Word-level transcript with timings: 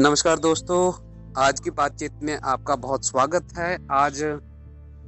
नमस्कार 0.00 0.38
दोस्तों 0.38 0.80
आज 1.38 1.60
की 1.60 1.70
बातचीत 1.70 2.12
में 2.22 2.38
आपका 2.44 2.76
बहुत 2.76 3.06
स्वागत 3.06 3.48
है। 3.58 3.78
आज 3.90 4.22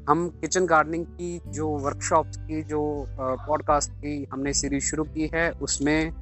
हम 0.09 0.29
किचन 0.41 0.67
गार्डनिंग 0.67 1.05
की 1.07 1.41
जो 1.47 1.69
वर्कशॉप 1.69 2.27
की 2.27 2.63
जो 2.63 3.07
पॉडकास्ट 3.21 3.91
की 3.93 4.29
हमने 4.33 4.53
सीरीज़ 4.53 4.85
शुरू 4.85 5.05
की 5.05 5.31
है 5.35 5.51
उसमें 5.51 6.13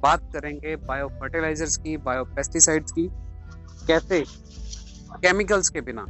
बात 0.00 0.20
करेंगे 0.32 0.76
बायो 0.76 1.08
फर्टिलाइजर्स 1.08 1.76
की 1.76 1.96
बायो 1.96 2.24
पेस्टिसाइड्स 2.24 2.92
की 2.92 3.08
कैसे 3.86 4.24
केमिकल्स 5.12 5.68
के 5.68 5.80
बिना 5.80 6.02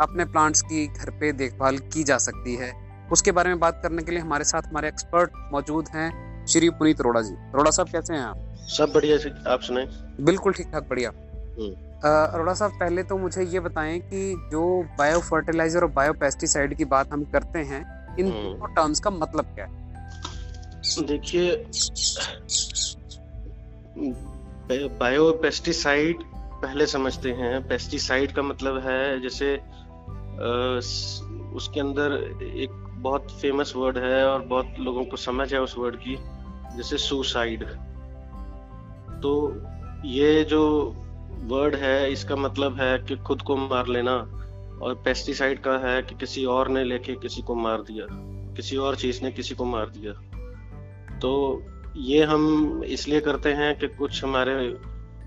अपने 0.00 0.24
प्लांट्स 0.24 0.62
की 0.62 0.86
घर 0.86 1.10
पे 1.10 1.32
देखभाल 1.32 1.78
की 1.78 2.04
जा 2.04 2.18
सकती 2.18 2.56
है। 2.56 2.72
उसके 3.12 3.32
बारे 3.32 3.48
में 3.48 3.60
बात 3.60 3.80
करने 3.82 4.02
के 4.02 4.10
लिए 4.10 4.20
हमारे 4.20 4.44
साथ 4.44 4.62
हमारे 4.62 4.88
एक्सपर्ट 4.88 5.30
मौजूद 5.52 5.88
हैं 5.88 6.46
श्री 6.46 6.70
पुनीत 6.70 7.00
अरोड़ा 7.00 7.20
जी। 7.20 7.34
अरोड़ा 7.34 7.70
साहब 7.70 7.88
कैसे 7.88 8.14
हैं 8.14 8.20
आप? 8.20 8.54
सब 8.56 8.92
बढ़िया 8.94 9.16
आप 9.52 9.60
सुनाए। 9.60 9.86
बिल्कुल 10.20 10.52
ठीक 10.52 10.72
ठाक 10.72 10.88
बढ़िया। 10.88 11.12
अरोड़ा 12.04 12.54
साहब 12.54 12.70
पहले 12.70 13.02
तो 13.02 13.18
मुझे 13.18 13.44
ये 13.44 13.60
बताएँ 13.60 14.00
कि 14.00 14.48
जो 14.52 14.82
बायो 14.98 15.20
फर्टिलाइज़र 15.20 15.82
और 15.82 15.90
बायो 15.90 16.12
पेस्टिसाइड 16.12 16.74
की 16.74 16.84
बात 16.84 17.12
हम 17.12 17.24
करते 17.24 17.58
हैं 17.58 17.80
इन 18.18 18.26
हम्म। 18.26 18.42
दोनों 18.42 18.74
टर्म्स 18.74 19.00
का 19.00 19.10
मतलब 19.10 19.44
क्या 19.44 19.64
है? 19.64 19.82
देखिए 21.06 21.66
बायो 24.98 25.32
पेस्टिसाइड 25.32 26.22
पहले 26.62 26.86
समझते 26.86 27.30
हैं। 27.30 27.68
पेस्टिसाइड 27.68 28.32
का 28.32 28.42
मतलब 28.42 28.78
है 28.78 29.20
जैसे 29.20 29.56
उसके 31.56 31.80
अंदर 31.80 32.12
एक 32.42 32.70
बहुत 32.98 33.40
फ़ेमस 33.40 33.72
वर्ड 33.76 33.98
है 33.98 34.26
और 34.26 34.42
बहुत 34.42 34.74
लोगों 34.78 35.04
को 35.04 35.16
समझ 35.16 35.52
है 35.54 35.60
उस 35.60 35.74
वर्ड 35.78 35.96
की 35.96 36.16
जैसे 36.76 36.98
सुसाइड 36.98 37.64
तो 39.22 39.62
ये 40.04 40.44
जो 40.44 40.64
वर्ड 41.42 41.74
है, 41.74 42.12
इसका 42.12 42.36
मतलब 42.36 42.80
है 42.80 42.98
कि 42.98 43.16
खुद 43.16 43.42
को 43.42 43.56
मार 43.56 43.86
लेना 43.86 44.14
और 44.82 44.94
पेस्टिसाइड 45.04 45.60
का 45.62 45.76
है 45.78 46.02
कि 46.02 46.14
किसी 46.14 46.44
और 46.44 46.68
ने 46.68 46.84
लेके 46.84 47.14
किसी 47.14 47.42
को 47.42 47.54
मार 47.54 47.82
दिया, 47.82 48.06
किसी 48.56 48.76
और 48.76 48.96
चीज़ 48.96 49.22
ने 49.22 49.30
किसी 49.32 49.54
को 49.54 49.64
मार 49.64 49.90
दिया। 49.90 50.12
तो 51.18 51.62
ये 51.96 52.22
हम 52.24 52.82
इसलिए 52.84 53.20
करते 53.20 53.52
हैं 53.52 53.76
कि 53.78 53.88
कुछ 53.88 54.22
हमारे 54.24 54.54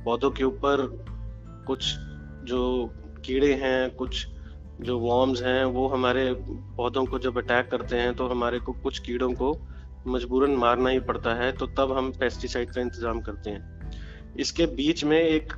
पौधों 0.05 0.31
के 0.31 0.43
ऊपर 0.43 0.85
कुछ 1.67 1.93
जो 2.43 2.89
कीड़े 3.25 3.53
हैं, 3.53 3.95
कुछ 3.95 4.27
जो 4.81 4.97
वॉर्म्स 4.99 5.41
हैं, 5.41 5.63
वो 5.65 5.87
हमारे 5.87 6.31
पौधों 6.77 7.05
को 7.05 7.19
जब 7.19 7.37
अटैक 7.37 7.69
करते 7.71 7.95
हैं 7.95 8.13
तो 8.15 8.27
हमारे 8.27 8.59
को 8.59 8.73
कुछ 8.73 8.99
कीड़ों 8.99 9.31
को 9.33 9.57
मजबूरन 10.07 10.51
मारना 10.55 10.89
ही 10.89 10.99
पड़ता 10.99 11.33
है 11.35 11.51
तो 11.51 11.65
तब 11.67 11.91
हम 11.97 12.11
पेस्टिसाइड 12.11 12.71
का 12.71 12.81
इंतज़ाम 12.81 13.21
करते 13.21 13.49
हैं। 13.49 13.76
इसके 14.39 14.65
बीच 14.75 15.03
में 15.03 15.19
एक 15.19 15.53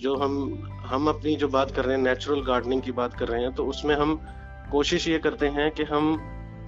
जो 0.00 0.14
हम 0.16 0.36
हम 0.84 1.08
अपनी 1.08 1.34
जो 1.36 1.48
बात 1.48 1.70
कर 1.70 1.84
रहे 1.84 1.96
हैं 1.96 2.02
नेचुरल 2.02 2.40
गार्डनिंग 2.44 2.82
की 2.82 2.92
बात 2.92 3.14
कर 3.14 3.28
रहे 3.28 3.42
हैं 3.42 3.52
तो 3.54 3.66
उसमें 3.66 3.94
हम 3.96 4.14
कोशिश 4.72 5.08
ये 5.08 5.18
करते 5.18 5.46
हैं 5.48 5.70
कि 5.70 5.82
हम 5.82 6.16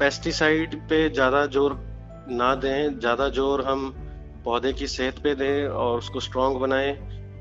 पेस्टिसाइड 0.00 0.74
पे 0.88 1.08
ज़्यादा 1.10 1.44
ज़ोर 1.46 1.78
ना 2.30 2.54
दें, 2.54 2.98
ज़्यादा 2.98 3.28
ज़ोर 3.30 3.64
हम 3.64 3.90
पौधे 4.44 4.72
की 4.72 4.86
सेहत 4.86 5.18
पे 5.18 5.34
दें 5.34 5.68
और 5.68 5.98
उसको 5.98 6.20
स्ट्रांग 6.20 6.56
बनाएँ। 6.56 6.94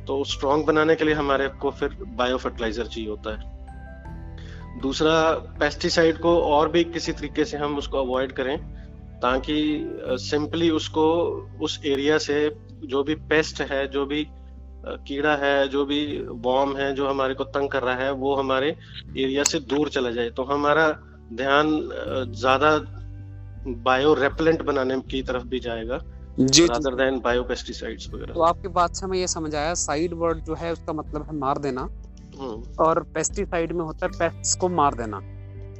तो 0.07 0.23
स्ट्रांग 0.23 0.65
बनाने 0.65 0.95
के 0.95 1.05
लिए 1.05 1.13
हमारे 1.13 1.47
को 1.61 1.71
फिर 1.71 1.97
बायो 2.17 2.37
फर्टिलाइज़र 2.37 2.85
चाहिए 2.85 3.09
होता 3.09 3.31
है। 3.31 4.79
दूसरा 4.81 5.13
पेस्टिसाइड 5.59 6.17
को 6.17 6.35
और 6.43 6.69
भी 6.69 6.83
किसी 6.85 7.11
तरीके 7.11 7.45
से 7.45 7.57
हम 7.57 7.77
उसको 7.77 7.97
अवॉइड 7.97 8.31
करें। 8.31 8.55
ताकि 9.22 9.58
सिंपली 10.22 10.69
उसको 10.72 11.08
उस 11.61 11.80
एरिया 11.86 12.17
से 12.17 12.38
जो 12.86 13.03
भी 13.03 13.16
पेस्ट 13.30 13.61
है 13.61 13.88
जो 13.88 14.05
भी 14.05 14.25
कीड़ा 15.08 15.36
है 15.36 15.67
जो 15.67 15.86
भी 15.86 16.05
बॉम 16.44 16.75
है 16.78 16.94
जो 16.95 17.08
हमारे 17.08 17.33
को 17.33 17.44
तंग 17.55 17.69
कर 17.69 17.83
रहा 17.83 17.95
है 17.95 18.12
वो 18.13 18.35
हमारे 18.35 18.69
एरिया 19.18 19.44
से 19.44 19.59
दूर 19.59 19.90
चला 19.90 20.12
जाए। 20.12 20.29
तो 20.29 20.44
हमारा 20.44 20.88
ध्यान 21.34 21.69
ज़्यादा 22.35 22.72
बायो 23.84 24.13
रेपलेंट 24.13 24.62
बनाने 24.62 25.00
की 25.01 25.22
तरफ़ 25.24 25.44
भी 25.45 25.59
जाएगा 25.59 26.00
जी। 26.40 26.66
रादर 26.66 26.95
देन 26.95 27.19
बायो 27.19 27.44
पेस्टिसाइड्स 27.44 28.09
वगैरह। 28.13 28.34
तो 28.34 28.41
आपकी 28.41 28.68
बात 28.69 28.95
से 28.95 29.06
हमें 29.06 29.18
ये 29.18 29.28
समझ 29.28 29.53
आया 29.56 29.74
साइड 29.74 30.13
वर्ड 30.13 30.44
जो 30.45 30.56
है 30.56 30.72
उसका 30.74 30.94
मतलब 30.94 31.25
है 31.28 31.35
मार 31.38 31.57
देना। 31.57 31.81
हम्म। 32.38 32.84
और 32.84 33.03
पेस्टिसाइड 33.13 33.72
में 33.72 33.84
होता 33.85 34.06
है 34.06 34.12
पेस्ट्स 34.19 34.56
को 34.56 34.69
मार 34.72 34.95
देना। 34.95 35.19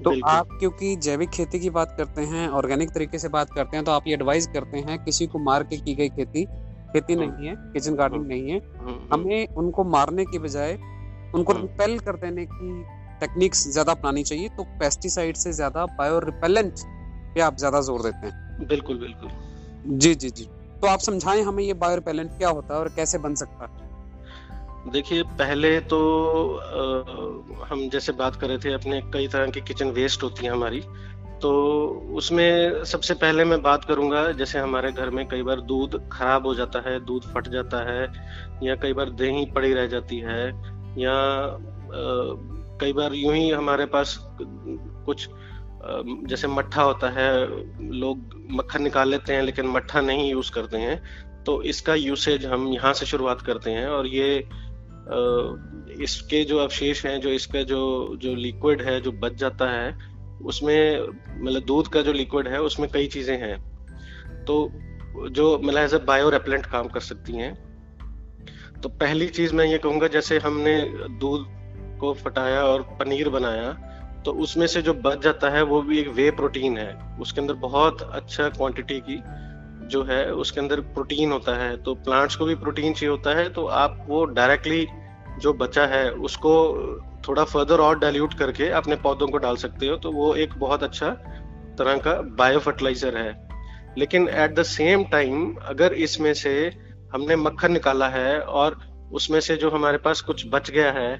तो 0.04 0.14
आप 0.28 0.48
क्योंकि 0.60 0.96
जैविक 0.96 1.30
खेती 1.30 1.60
की 1.60 1.70
बात 1.70 1.94
करते 1.98 2.22
हैं 2.22 2.48
ऑर्गेनिक 2.50 2.90
तरीके 2.90 3.20
से 3.20 3.30
बात 3.30 3.50
करते 3.54 3.78
हैं 3.78 3.86
तो 3.86 3.92
आप 3.92 4.08
ये 4.08 4.14
एडवाइस 4.14 4.48
करते 4.48 4.78
हैं 4.78 4.98
किसी 5.04 5.28
को 5.28 5.40
मार 5.40 5.64
के 5.64 5.78
की 5.78 5.96
गई 5.96 6.10
खेती 6.10 6.46
खेती 6.94 7.14
हाँ। 7.14 7.26
नहीं 7.26 7.48
है 7.48 7.56
किचन 7.74 7.96
गार्डनिंग 7.96 8.24
हाँ। 8.24 8.30
नहीं 8.30 8.52
है 8.52 8.58
हाँ, 8.58 9.08
हमें 9.14 9.48
उनको 9.48 9.84
मारने 9.84 10.26
के 10.26 10.40
बजाय 10.40 10.78
उनको 11.36 11.54
रिपेल 11.54 11.98
कर 12.00 12.16
देने 12.16 12.46
की 12.46 12.84
टेक्निक्स 13.20 13.68
ज़्यादा 13.68 13.92
अपनानी 13.92 14.24
चाहिए 14.24 14.50
तो 14.50 14.64
पेस्टिसाइड 14.80 15.36
से 15.36 15.52
ज़्यादा 15.52 15.86
बायो 15.86 16.20
रिपेलेंट 16.20 16.74
पे 17.36 17.42
आप 17.42 17.58
ज़्यादा 17.58 17.82
ज़ोर 17.82 18.02
देते 18.02 18.28
हैं। 18.28 18.68
बिल्कुल 18.68 18.98
बिल्कुल। 19.00 19.30
जी 19.98 20.16
जी 20.16 20.30
जी। 20.30 20.44
तो 20.82 20.88
आप 20.88 21.00
समझाएँ 21.00 21.42
हमें 21.42 21.64
ये 21.64 21.74
बायो 21.74 21.96
रिपेलेंट 21.96 22.32
क्या 22.38 22.50
होता 22.50 22.74
है 22.74 22.80
और 22.80 22.90
कैसे 22.90 23.18
बन 23.18 23.36
सकता 23.36 23.66
है? 23.66 23.91
देखिए 24.88 25.24
पहले 25.24 25.80
तो 25.80 25.98
आ, 26.56 27.66
हम 27.66 27.90
जैसे 27.90 28.12
बात 28.12 28.36
कर 28.36 28.48
रहे 28.48 28.58
थे 28.58 28.74
अपने 28.74 29.02
कई 29.14 29.28
तरह 29.28 29.50
की 29.52 29.62
किचन 29.62 29.90
वेस्ट 29.90 30.24
होती 30.24 30.46
है 30.46 30.52
हमारी 30.52 30.82
तो 31.42 31.52
उसमें 32.16 32.84
सबसे 32.84 33.14
पहले 33.14 33.46
मैं 33.46 33.62
बात 33.62 33.86
करूँगा 33.86 34.32
जैसे 34.32 34.60
हमारे 34.60 34.92
घर 34.92 35.10
में 35.10 35.28
कई 35.28 35.42
बार 35.42 35.62
दूध 35.62 36.10
खराब 36.12 36.48
हो 36.48 36.54
जाता 36.56 36.80
है 36.90 37.00
दूध 37.06 37.24
फट 37.24 37.48
जाता 37.48 37.78
है 37.92 38.02
या 38.64 38.76
कई 38.76 38.94
बार 38.94 39.10
दही 39.10 39.46
पड़ी 39.46 39.74
रह 39.74 39.88
जाती 39.88 40.20
है 40.20 40.48
या 40.98 41.14
आ, 41.14 42.52
कई 42.82 42.94
बार 42.94 43.14
यूँ 43.14 43.34
ही 43.36 43.50
हमारे 43.50 43.86
पास 43.86 44.18
कुछ 44.42 45.28
जैसे 46.30 46.48
मट्ठा 46.48 46.82
होता 46.82 47.10
है 47.10 47.30
लोग 47.92 48.34
मक्खन 48.52 48.84
निकाल 48.84 49.10
लेते 49.10 49.34
हैं 49.34 49.42
लेकिन 49.42 49.68
मट्ठा 49.68 50.02
नहीं 50.02 50.32
यूज़ 50.32 50.52
करते 50.52 50.78
हैं 50.78 51.02
तो 51.44 51.62
इसका 51.64 51.96
यूसेज 51.96 52.46
हम 52.46 52.68
यहाँ 52.68 52.94
से 52.94 53.06
शुरुआत 53.06 53.42
करते 53.42 53.72
हैं 53.72 53.88
और 53.88 54.08
ये 54.08 54.48
इसके 56.04 56.44
जो 56.44 56.58
अवशेष 56.58 57.06
हैं, 57.06 57.20
जो 57.22 57.30
इसका 57.30 57.62
जो 57.64 58.16
जो 58.18 58.36
लिक्विड 58.36 58.82
है, 58.82 59.00
जो 59.02 59.12
बच 59.12 59.34
जाता 59.34 59.70
है, 59.72 59.98
उसमें 60.44 61.08
मतलब 61.42 61.64
दूध 61.66 61.88
का 61.88 62.02
जो 62.02 62.14
लिक्विड 62.14 62.48
है, 62.48 62.62
उसमें 62.62 62.90
कई 62.90 63.08
चीज़ें 63.08 63.38
हैं। 63.38 63.58
तो 64.46 64.72
जो 65.30 65.58
मतलब 65.60 65.78
एज 65.78 65.94
ए 65.94 65.98
बायो 65.98 66.30
रेपलेंट 66.30 66.66
काम 66.66 66.88
कर 66.88 67.00
सकती 67.00 67.34
हैं। 67.34 67.54
तो 68.82 68.90
पहली 68.90 69.28
चीज़ 69.28 69.56
मैं 69.56 69.66
ये 69.66 69.78
कहूँगा, 69.78 70.08
जैसे 70.08 70.38
हमने 70.40 70.80
दूध 71.20 71.46
को 72.00 72.14
फटाया 72.14 72.64
और 72.64 72.82
पनीर 73.00 73.30
बनाया 73.30 73.72
तो 74.26 74.32
उसमें 74.34 74.66
से 74.68 74.82
जो 74.82 74.94
बच 74.94 75.22
जाता 75.24 75.50
है, 75.50 75.62
वो 75.64 75.82
भी 75.82 76.00
एक 76.00 76.08
वे 76.08 76.30
प्रोटीन 76.32 76.78
है। 76.78 77.18
उसके 77.20 77.42
अंदर 77.42 77.54
बहुत 77.54 78.02
अच्छा 78.02 78.50
क्वांटिटी 78.50 79.00
की 79.00 79.16
जो 79.92 80.04
है, 80.04 80.26
उसके 80.34 80.60
अंदर 80.60 80.80
प्रोटीन 80.94 81.32
होता 81.32 81.56
है 81.58 81.76
तो 81.84 81.94
प्लांट्स 82.00 82.36
को 82.36 82.46
भी 82.46 82.56
प्रोटीन 82.58 82.94
चाहिए 82.94 83.10
होता 83.10 83.38
है 83.38 83.48
तो 83.50 83.66
आप 83.78 84.06
वो 84.08 84.24
डायरेक्टली 84.32 84.86
जो 85.40 85.54
बचा 85.56 85.86
है, 85.88 86.10
उसको 86.12 86.54
थोड़ा 87.28 87.44
फर्दर 87.46 87.80
और 87.80 88.00
डाइल्यूट 88.00 88.34
करके 88.34 88.70
अपने 88.76 88.96
पौधों 88.98 89.28
को 89.28 89.38
डाल 89.40 89.56
सकते 89.58 89.88
हो 89.88 89.96
तो 89.98 90.12
वो 90.12 90.34
एक 90.38 90.54
बहुत 90.60 90.84
अच्छा 90.84 91.10
तरह 91.78 91.98
का 91.98 92.14
बायो 92.38 92.60
फर्टिलाइज़र 92.60 93.18
है। 93.18 93.32
लेकिन 93.98 94.28
एट 94.30 94.56
द 94.56 94.64
सेम 94.66 95.04
टाइम 95.12 95.54
अगर 95.66 95.94
इसमें 96.04 96.34
से 96.36 96.54
हमने 97.14 97.36
मक्खन 97.38 97.72
निकाला 97.72 98.08
है 98.10 98.40
और 98.40 98.80
उसमें 99.14 99.40
से 99.40 99.56
जो 99.56 99.70
हमारे 99.70 99.98
पास 99.98 100.22
कुछ 100.22 100.46
बच 100.50 100.70
गया 100.72 100.92
है 100.92 101.14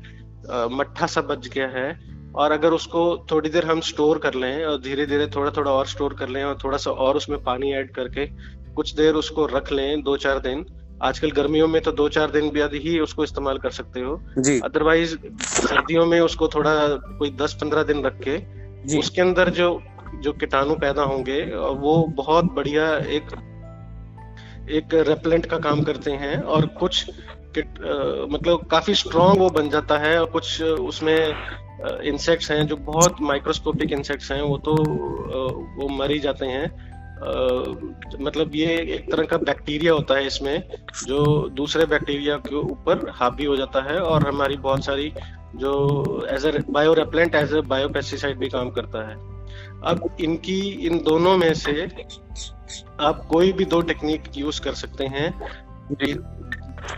मट्ठा 0.72 1.06
सा 1.08 1.22
बच 1.24 1.48
गया 1.48 1.68
है, 1.70 1.90
और 2.34 2.52
अगर 2.52 2.72
उसको 2.72 3.02
थोड़ी 3.32 3.50
देर 3.50 3.66
हम 3.66 3.80
स्टोर 3.82 4.18
कर 4.20 4.34
लें, 4.34 4.66
और 4.66 4.78
धीरे 4.82 5.06
धीरे 5.06 5.28
थोड़ा 5.28 5.52
थोड़ा 5.52 5.72
और 5.72 5.86
स्टोर 5.88 6.14
कर 6.14 6.30
लें, 6.30 6.44
और 6.44 6.58
थोड़ा 6.64 6.78
सा 6.78 6.92
और 6.92 7.18
उसमें 7.18 7.44
पानी 7.44 7.72
ऐड 7.74 7.92
करके 7.94 8.26
कुछ 8.76 8.94
देर 8.96 9.14
उसको 9.16 9.46
रख 9.48 9.72
लें 9.72 10.02
दो 10.04 10.16
चार 10.18 10.40
दिन। 10.40 10.66
आजकल 11.04 11.32
गर्मियों 11.32 11.68
में 11.68 11.82
तो 11.82 11.92
दो 11.92 12.08
चार 12.10 12.32
दिन 12.32 12.50
बाद 12.50 12.74
ही 12.74 13.00
उसको 13.00 13.24
इस्तेमाल 13.24 13.58
कर 13.58 13.70
सकते 13.72 14.00
हो। 14.00 14.16
अदरवाइज़ 14.64 15.16
सर्दियों 15.44 16.06
में 16.06 16.20
उसको 16.20 16.48
थोड़ा 16.48 16.74
कोई 17.20 17.30
दस 17.32 17.54
पंद्रह 17.62 17.84
दिन 17.84 18.04
रख 18.04 18.20
के 18.28 18.38
उसके 18.98 19.22
अंदर 19.22 19.50
जो 19.50 19.70
जो 20.22 20.32
कीटाणु 20.34 20.76
पैदा 20.76 21.04
होंगे 21.04 21.42
वो 21.80 21.94
बहुत 22.16 22.52
बढ़िया 22.54 22.88
एक 23.18 23.34
एक 24.72 24.94
रेपलेंट 25.08 25.46
का 25.46 25.58
काम 25.60 25.82
करते 25.84 26.12
हैं 26.12 26.42
और 26.44 26.66
कुछ 26.80 27.10
आ, 27.10 27.64
मतलब 28.30 28.66
काफ़ी 28.72 28.94
स्ट्रॉन्ग 28.96 29.40
वो 29.40 29.50
बन 29.50 29.70
जाता 29.70 29.98
है 29.98 30.20
और 30.20 30.30
कुछ 30.30 30.62
उसमें 30.62 31.18
इंसेक्ट्स 32.04 32.52
हैं 32.52 32.66
जो 32.68 32.76
बहुत 32.76 33.22
माइक्रोस्कोपिक 33.22 33.92
इंसेक्ट्स 33.92 34.32
हैं 34.32 34.42
वो 34.42 34.58
तो 34.58 34.76
वो 35.78 35.88
मर 35.90 36.12
ही 36.12 36.20
जाते 36.20 36.46
हैं। 36.46 36.66
मतलब 37.22 38.56
ये 38.56 38.76
एक 38.96 39.12
तरह 39.12 39.26
का 39.26 39.38
बैक्टीरिया 39.40 39.94
होता 39.94 40.16
है 40.16 40.26
इसमें 40.28 40.64
जो 41.06 41.50
दूसरे 41.56 41.86
बैक्टीरिया 41.86 42.38
के 42.48 42.56
ऊपर 42.56 43.10
हावी 43.16 43.46
हो 43.46 43.56
जाता 43.56 43.82
है 43.84 44.00
और 44.00 44.28
हमारी 44.28 44.58
बहुत 44.60 44.86
सारी 44.86 45.12
जो 45.56 45.74
as 46.34 46.46
a 46.46 46.64
bio 46.70 46.94
repellent 46.94 47.36
as 47.36 47.54
a 47.54 47.62
bio 47.68 47.90
pesticide 47.90 48.38
भी 48.40 48.50
काम 48.50 48.70
करता 48.72 49.08
है। 49.10 49.16
अब 49.84 50.10
इनकी 50.22 50.60
इन 50.88 50.98
दोनों 51.04 51.38
में 51.38 51.54
से 51.54 51.88
आप 53.00 53.26
कोई 53.32 53.52
भी 53.52 53.66
दो 53.66 53.82
टेक्निक 53.84 54.24
यूज़ 54.38 54.62
कर 54.62 54.74
सकते 54.76 55.06
हैं। 55.08 55.30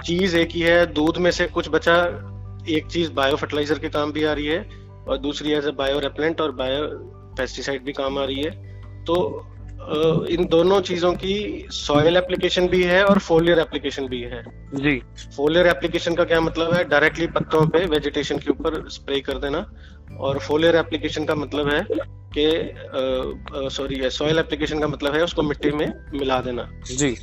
चीज़ 0.04 0.38
एक 0.38 0.52
ही 0.52 0.62
है 0.62 0.86
दूध 0.94 1.18
में 1.18 1.32
से 1.32 1.48
कुछ 1.48 1.70
बचा 1.70 1.96
एक 2.70 2.88
चीज़ 2.92 3.12
बायो 3.14 3.36
फर्टिलाइज़र 3.36 3.80
के 3.80 3.90
काम 3.90 4.12
भी 4.12 4.24
आ 4.24 4.34
रही 4.34 4.46
है 4.48 4.66
और 5.08 5.18
दूसरी 5.18 5.52
एज 5.54 5.68
ए 5.68 5.72
बायो 5.78 6.00
रेपलेंट 6.00 6.42
और 6.42 6.52
बायो 6.56 6.88
पेस्टिसाइड 7.38 7.84
भी 7.84 7.94
काम 7.94 8.18
आ 8.20 8.26
रही 8.26 8.44
है। 8.44 8.52
तो 9.06 9.16
इन 10.30 10.46
दोनों 10.46 10.82
चीज़ों 10.82 11.14
की 11.14 11.66
सॉइल 11.70 12.18
एप्लीकेशन 12.18 12.68
भी 12.68 12.84
है 12.84 13.04
और 13.04 13.20
फोलियर 13.20 13.60
एप्लीकेशन 13.60 14.08
भी 14.08 14.22
है। 14.22 14.44
जी। 14.74 15.02
फोलियर 15.38 15.68
एप्लीकेशन 15.68 16.16
का 16.16 16.24
क्या 16.24 16.42
मतलब 16.42 16.74
है? 16.74 16.84
डायरेक्टली 16.84 17.28
पत्तों 17.28 17.68
पे 17.68 17.86
वेजिटेशन 17.86 18.38
के 18.38 18.50
ऊपर 18.50 18.90
स्प्रे 18.90 19.20
कर 19.20 19.34
देना। 19.34 19.72
और 20.20 20.40
फोलियर 20.40 20.76
एप्लीकेशन 20.76 21.26
का 21.26 21.36
मतलब 21.36 21.70
है 21.74 21.88
कि 22.38 22.74
सॉरी 23.70 24.10
सॉइल 24.10 24.40
एप्लीकेशन 24.40 24.80
का 24.80 24.88
मतलब 24.88 25.16
है 25.16 25.24
उसको 25.24 25.42
मिट्टी 25.42 25.72
में 25.72 25.94
मिला 26.20 26.42
देना। 26.42 26.70
जी। 26.86 27.16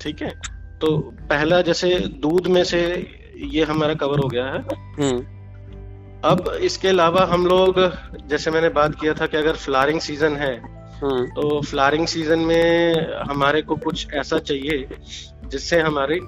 ठीक 0.00 0.22
है? 0.22 0.40
तो 0.80 0.96
पहला 1.20 1.60
जैसे 1.62 1.98
दूध 1.98 2.46
में 2.46 2.64
से 2.64 3.06
ये 3.36 3.64
हमारा 3.64 3.94
कवर 3.94 4.18
हो 4.18 4.28
गया 4.28 4.44
है। 4.44 4.60
हम्म। 4.74 5.34
अब 6.24 6.58
इसके 6.62 6.88
अलावा 6.88 7.24
हम 7.24 7.46
लोग 7.46 7.80
जैसे 8.28 8.50
मैंने 8.50 8.68
बात 8.68 9.00
किया 9.00 9.14
था 9.14 9.26
कि 9.26 9.36
अगर 9.36 9.52
फ्लारिंग 9.52 10.00
सीज़न 10.00 10.36
है। 10.36 10.83
तो 11.04 11.60
फ्लारिंग 11.60 12.06
सीज़न 12.06 12.38
में 12.38 12.94
हमारे 13.28 13.62
को 13.62 13.76
कुछ 13.76 14.12
ऐसा 14.14 14.38
चाहिए 14.38 14.86
जिससे 15.46 15.80
हमारे 15.80 16.18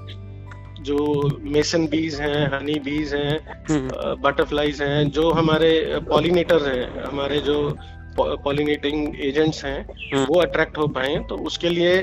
जो 0.82 0.98
मेसन 1.42 1.86
बीज 1.86 2.20
हैं 2.20 2.46
हनी 2.48 2.78
बीज 2.80 3.14
हैं 3.14 3.38
बटरफ्लाईज 4.22 4.82
हम्म। 4.82 4.90
हैं 4.90 5.10
जो 5.10 5.30
हमारे 5.30 5.70
पॉलिनेटर 6.08 6.66
हैं 6.68 7.04
हमारे 7.04 7.40
जो 7.40 7.56
पॉलिनेटिंग 8.18 9.20
एजेंट्स 9.20 9.64
हैं 9.64 9.78
हम्म। 9.82 10.24
वो 10.24 10.40
अट्रैक्ट 10.40 10.78
हो 10.78 10.86
पाए 10.88 11.16
तो 11.28 11.36
उसके 11.46 11.68
लिए 11.68 11.96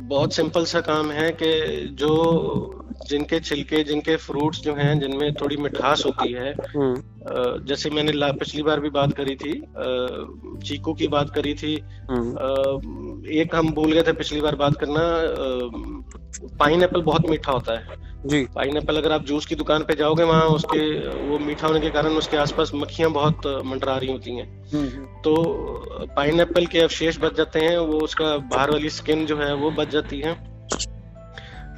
बहुत 0.00 0.34
सिंपल 0.34 0.64
सा 0.64 0.80
काम 0.80 1.10
है 1.10 1.30
कि 1.32 1.50
जो 1.92 2.84
जिनके 3.08 3.40
छिलके 3.40 3.82
जिनके 3.84 4.16
फ्रूट्स 4.16 4.60
जो 4.60 4.74
हैं 4.74 4.98
जिनमें 5.00 5.34
थोड़ी 5.34 5.56
मिठास 5.56 6.02
होती 6.06 6.32
है 6.32 6.52
हम्म। 6.52 7.66
जैसे 7.66 7.90
मैंने 7.90 8.32
पिछली 8.32 8.62
बार 8.62 8.80
भी 8.80 8.90
बात 8.90 9.12
करी 9.12 9.36
थी 9.36 9.52
चीकू 10.64 10.94
की 10.94 11.08
बात 11.08 11.30
करी 11.30 11.54
थी 11.54 11.74
हम्म। 12.10 13.28
एक 13.28 13.54
हम 13.54 13.70
भूल 13.70 13.92
गए 13.92 14.02
थे 14.02 14.12
पिछली 14.12 14.40
बार 14.40 14.56
बात 14.56 14.76
करना 14.76 15.00
पाइन 16.58 16.86
बहुत 16.86 17.30
मीठा 17.30 17.52
होता 17.52 17.78
है 17.78 18.07
जी। 18.26 18.42
पाइन 18.54 18.76
अगर 18.76 19.12
आप 19.12 19.24
जूस 19.24 19.46
की 19.46 19.54
दुकान 19.54 19.82
पे 19.82 19.94
जाओगे 19.94 20.24
वहाँ 20.24 20.46
उसके 20.50 20.80
वो 21.28 21.38
मीठा 21.38 21.66
होने 21.66 21.80
के 21.80 21.90
कारण 21.90 22.16
उसके 22.16 22.36
आसपास 22.36 22.70
मक्खियाँ 22.74 23.10
बहुत 23.10 23.46
मंडरा 23.66 23.96
रही 23.96 24.12
होती 24.12 24.36
हैं। 24.36 24.46
हम्म, 24.72 25.04
तो 25.22 25.34
पाइन 26.16 26.44
के 26.66 26.80
अवशेष 26.80 27.18
बच 27.18 27.36
जाते 27.36 27.60
हैं 27.60 27.78
वो 27.78 28.00
उसका 28.00 28.36
बाहर 28.36 28.70
वाली 28.70 28.90
स्किन 28.90 29.26
जो 29.26 29.36
है 29.36 29.54
वो 29.54 29.70
बच 29.70 29.88
जाती 29.88 30.20
है। 30.20 30.36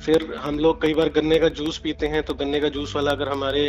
फिर 0.00 0.34
हम 0.38 0.58
लोग 0.58 0.80
कई 0.82 0.94
बार 0.94 1.08
गन्ने 1.08 1.38
का 1.38 1.48
जूस 1.48 1.78
पीते 1.78 2.06
हैं 2.06 2.22
तो 2.22 2.34
गन्ने 2.34 2.60
का 2.60 2.68
जूस 2.68 2.94
वाला 2.96 3.10
अगर 3.10 3.28
हमारे 3.28 3.64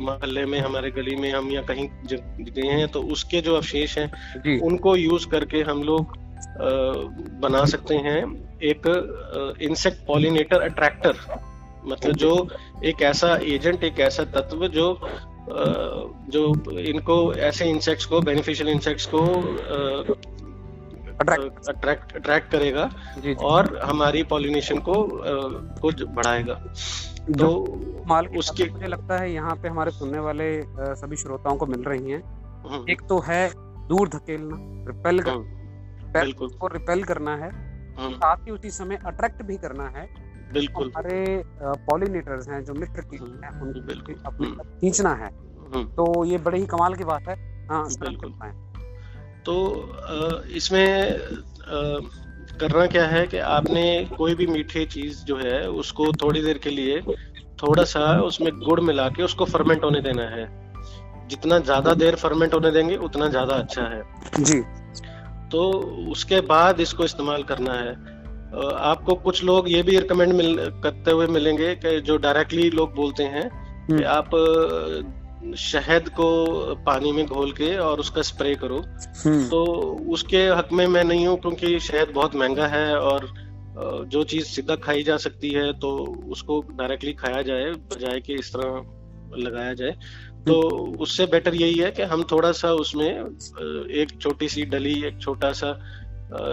मोहल्ले 0.00 0.44
में 0.44 0.58
हमारे 0.60 0.90
गली 0.90 1.16
में 1.16 1.30
हम 1.32 1.50
या 1.52 1.62
कहीं 1.62 1.88
गए 2.12 2.68
हैं 2.68 2.86
तो 2.88 3.02
उसके 3.02 3.40
जो 3.40 3.54
अवशेष 3.56 3.98
हैं 3.98 4.60
उनको 4.60 4.96
यूज़ 4.96 5.26
करके 5.28 5.60
हम 5.62 5.82
लोग 5.82 6.16
बना 7.40 7.64
सकते 7.64 7.94
हैं। 7.94 8.20
एक 8.62 8.88
इंसेक्ट 9.62 10.06
पॉलिनेटर 10.06 10.60
अट्रैक्टर 10.60 11.12
मतलब 11.86 12.16
जो 12.16 12.32
एक 12.84 13.02
ऐसा 13.04 13.34
एजेंट 13.46 13.84
एक 13.84 14.00
ऐसा 14.00 14.24
तत्व 14.32 14.66
जो 14.68 14.88
जो 16.30 16.44
इनको 16.80 17.16
ऐसे 17.40 17.64
इंसेक्ट्स 17.66 18.06
को 18.06 18.20
बेनिफिशियल 18.20 18.68
इंसेक्ट्स 18.68 19.06
को 19.06 19.20
अट्रैक्ट 21.20 22.16
अट्रैक्ट 22.16 22.50
करेगा 22.50 22.88
जी, 23.14 23.20
जी. 23.22 23.34
और 23.34 23.78
हमारी 23.84 24.22
पॉलिनेशन 24.24 24.78
को 24.78 24.94
कुछ 25.80 26.02
बढ़ाएगा 26.10 26.54
तो 27.32 27.48
माल 28.06 28.26
उसके 28.38 28.64
मुझे 28.64 28.86
लगता 28.86 29.18
है 29.18 29.32
यहाँ 29.32 29.54
पे 29.54 29.68
हमारे 29.68 29.90
सुनने 29.90 30.18
वाले 30.18 30.50
सभी 30.96 31.16
श्रोताओं 31.16 31.56
को 31.56 31.66
मिल 31.66 31.82
रही 31.82 32.10
हैं 32.10 32.22
हम्म। 32.66 32.90
एक 32.90 33.02
तो 33.08 33.18
है 33.20 33.48
दूर 33.88 34.08
धकेलना 34.08 34.56
रिपेल 34.86 35.20
कर 35.20 35.30
हम्म। 35.30 36.48
को 36.50 36.66
रिपेल 36.68 37.02
करना 37.04 37.36
है 37.36 37.50
हम्म। 37.50 38.12
साथ 38.14 38.46
ही 38.46 38.50
उसी 38.50 38.70
समय 38.72 38.98
अट्रैक्ट 39.06 39.42
भी 39.42 39.56
करना 39.56 39.88
है 39.88 40.08
बिल्कुल। 40.56 40.86
हमारे 40.88 41.42
पॉलिनेटर्स 41.86 42.48
हैं 42.48 42.64
जो 42.64 42.74
मित्र 42.74 43.02
की 43.04 43.16
हैं 43.16 43.50
उनको 43.60 44.20
अपने 44.26 44.48
खींचना 44.80 45.14
है। 45.14 45.30
तो 45.96 46.24
ये 46.24 46.38
बड़े 46.40 46.58
ही 46.58 46.66
कमाल 46.66 46.94
की 46.94 47.04
बात 47.04 47.28
है। 47.28 47.36
हाँ 47.70 47.86
बिल्कुल। 48.00 48.32
तो 49.44 49.54
इसमें 50.56 50.86
करना 52.60 52.86
क्या 52.86 53.06
है 53.06 53.26
कि 53.26 53.38
आपने 53.38 53.82
कोई 54.16 54.34
भी 54.34 54.46
मीठी 54.46 54.84
चीज़ 54.86 55.24
जो 55.24 55.36
है 55.36 55.58
उसको 55.70 56.12
थोड़ी 56.12 56.42
देर 56.42 56.58
के 56.58 56.70
लिए 56.70 57.00
थोड़ा 57.62 57.84
सा 57.84 58.00
उसमें 58.22 58.50
गुड़ 58.60 58.80
मिला 58.80 59.08
के 59.08 59.22
उसको 59.22 59.44
फर्मेंट 59.44 59.84
होने 59.84 60.00
देना 60.00 60.22
है। 60.28 60.44
जितना 61.28 61.58
ज़्यादा 61.58 61.94
देर 61.94 62.14
फर्मेंट 62.14 62.54
होने 62.54 62.70
देंगे 62.70 62.96
उतना 63.04 63.28
ज़्यादा 63.28 63.54
अच्छा 63.54 63.82
है। 63.82 64.02
जी। 64.40 64.60
तो 65.52 65.62
उसके 66.10 66.40
बाद 66.46 66.80
इसको 66.80 67.04
इस्तेमाल 67.04 67.42
करना 67.42 67.72
है। 67.72 67.94
आपको 68.56 69.14
कुछ 69.20 69.42
लोग 69.44 69.70
ये 69.70 69.82
भी 69.82 69.98
रिकमेंड 69.98 70.32
मिल 70.32 70.56
करते 70.82 71.10
हुए 71.10 71.26
मिलेंगे 71.28 71.74
कि 71.74 72.00
जो 72.00 72.16
डायरेक्टली 72.18 72.68
लोग 72.70 72.94
बोलते 72.94 73.24
हैं 73.26 73.48
कि 73.48 73.92
हम्म। 73.92 74.04
आप 74.04 74.30
शहद 75.56 76.08
को 76.10 76.28
पानी 76.86 77.12
में 77.12 77.26
घोल 77.26 77.52
के 77.52 77.76
और 77.78 78.00
उसका 78.00 78.22
स्प्रे 78.22 78.54
करो 78.54 78.78
हम्म। 79.24 79.48
तो 79.48 79.64
उसके 80.10 80.46
हक 80.48 80.68
में 80.72 80.86
मैं 80.86 81.04
नहीं 81.04 81.26
हूँ 81.26 81.36
क्योंकि 81.40 81.78
शहद 81.80 82.12
बहुत 82.14 82.34
महँगा 82.34 82.66
है 82.66 82.96
और 82.96 83.28
जो 84.06 84.22
चीज़ 84.24 84.44
सीधा 84.46 84.74
खाई 84.76 85.02
जा 85.02 85.16
सकती 85.18 85.50
है 85.50 85.72
तो 85.78 85.90
उसको 86.30 86.60
डायरेक्टली 86.70 87.12
खाया 87.14 87.42
जाए 87.42 87.70
बजाय 87.90 88.20
कि 88.20 88.34
इस 88.34 88.52
तरह 88.52 89.38
लगाया 89.38 89.72
जाए 89.74 89.96
तो 90.46 90.60
हम्म। 90.68 90.98
उससे 90.98 91.26
बेटर 91.26 91.54
यही 91.54 91.74
है 91.74 91.90
कि 91.90 92.02
हम 92.04 92.22
थोड़ा 92.24 92.52
सा 92.54 92.72
उसमें 92.74 93.08
एक 93.08 94.18
छोटी 94.20 94.48
सी 94.48 94.64
डली 94.66 95.02
एक 95.04 95.20
छोटा 95.20 95.52
सा 95.52 95.78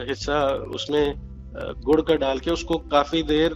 हिस्सा 0.08 0.44
उसमें 0.76 1.33
गुड़ 1.56 2.02
का 2.02 2.16
डाल 2.16 2.40
के 2.40 2.52
उसको 2.52 2.78
काफ़ी 2.78 3.24
देर 3.24 3.54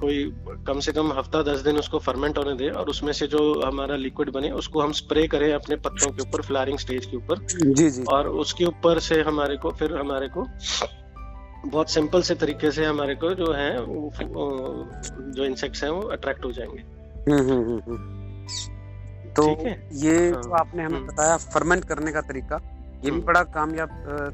कोई 0.00 0.34
कम 0.66 0.80
से 0.80 0.92
कम 0.92 1.12
हफ़्ता 1.12 1.42
दस 1.42 1.60
दिन 1.60 1.76
उसको 1.76 1.98
फर्मेंट 1.98 2.38
होने 2.38 2.54
दे 2.54 2.68
और 2.70 2.88
उसमें 2.88 3.12
से 3.12 3.26
जो 3.26 3.62
हमारा 3.66 3.96
लिक्विड 3.96 4.30
बने 4.30 4.50
उसको 4.50 4.80
हम 4.80 4.92
स्प्रे 4.92 5.26
करें 5.26 5.54
अपने 5.54 5.76
पत्तों 5.76 6.10
के 6.12 6.22
ऊपर 6.22 6.42
फ्लारिंग 6.42 6.78
स्टेज 6.78 7.06
के 7.06 7.16
ऊपर। 7.16 7.46
जी 7.64 7.90
जी। 7.90 8.02
और 8.02 8.28
उसके 8.28 8.64
ऊपर 8.64 8.98
से 8.98 9.22
हमारे 9.22 9.56
को 9.56 9.70
फिर 9.70 9.96
हमारे 9.96 10.28
को 10.28 10.46
बहुत 11.68 11.90
सिंपल 11.90 12.22
से 12.22 12.34
तरीके 12.34 12.70
से 12.70 12.84
हमारे 12.84 13.14
को 13.14 13.30
जो 13.34 13.52
है 13.52 13.70
जो 15.32 15.44
इंसेक्ट्स 15.44 15.84
हैं 15.84 15.90
वो 15.90 16.00
अट्रैक्ट 16.00 16.44
हो 16.44 16.52
जाएँगे। 16.52 16.82
हम्म, 17.32 17.50
हम्म, 17.50 17.80
हम्म, 17.86 17.96
तो 19.32 19.48
ये 19.92 20.30
हाँ, 20.30 20.42
जो 20.42 20.50
आपने 20.50 20.82
हमें 20.82 21.06
बताया 21.06 21.36
फर्मेंट 21.36 21.84
करने 21.84 22.12
का 22.12 22.20
तरीका 22.20 22.56
ये 23.04 23.10
भी 23.10 23.20
बड़ा 23.20 23.42
कामयाब 23.42 23.88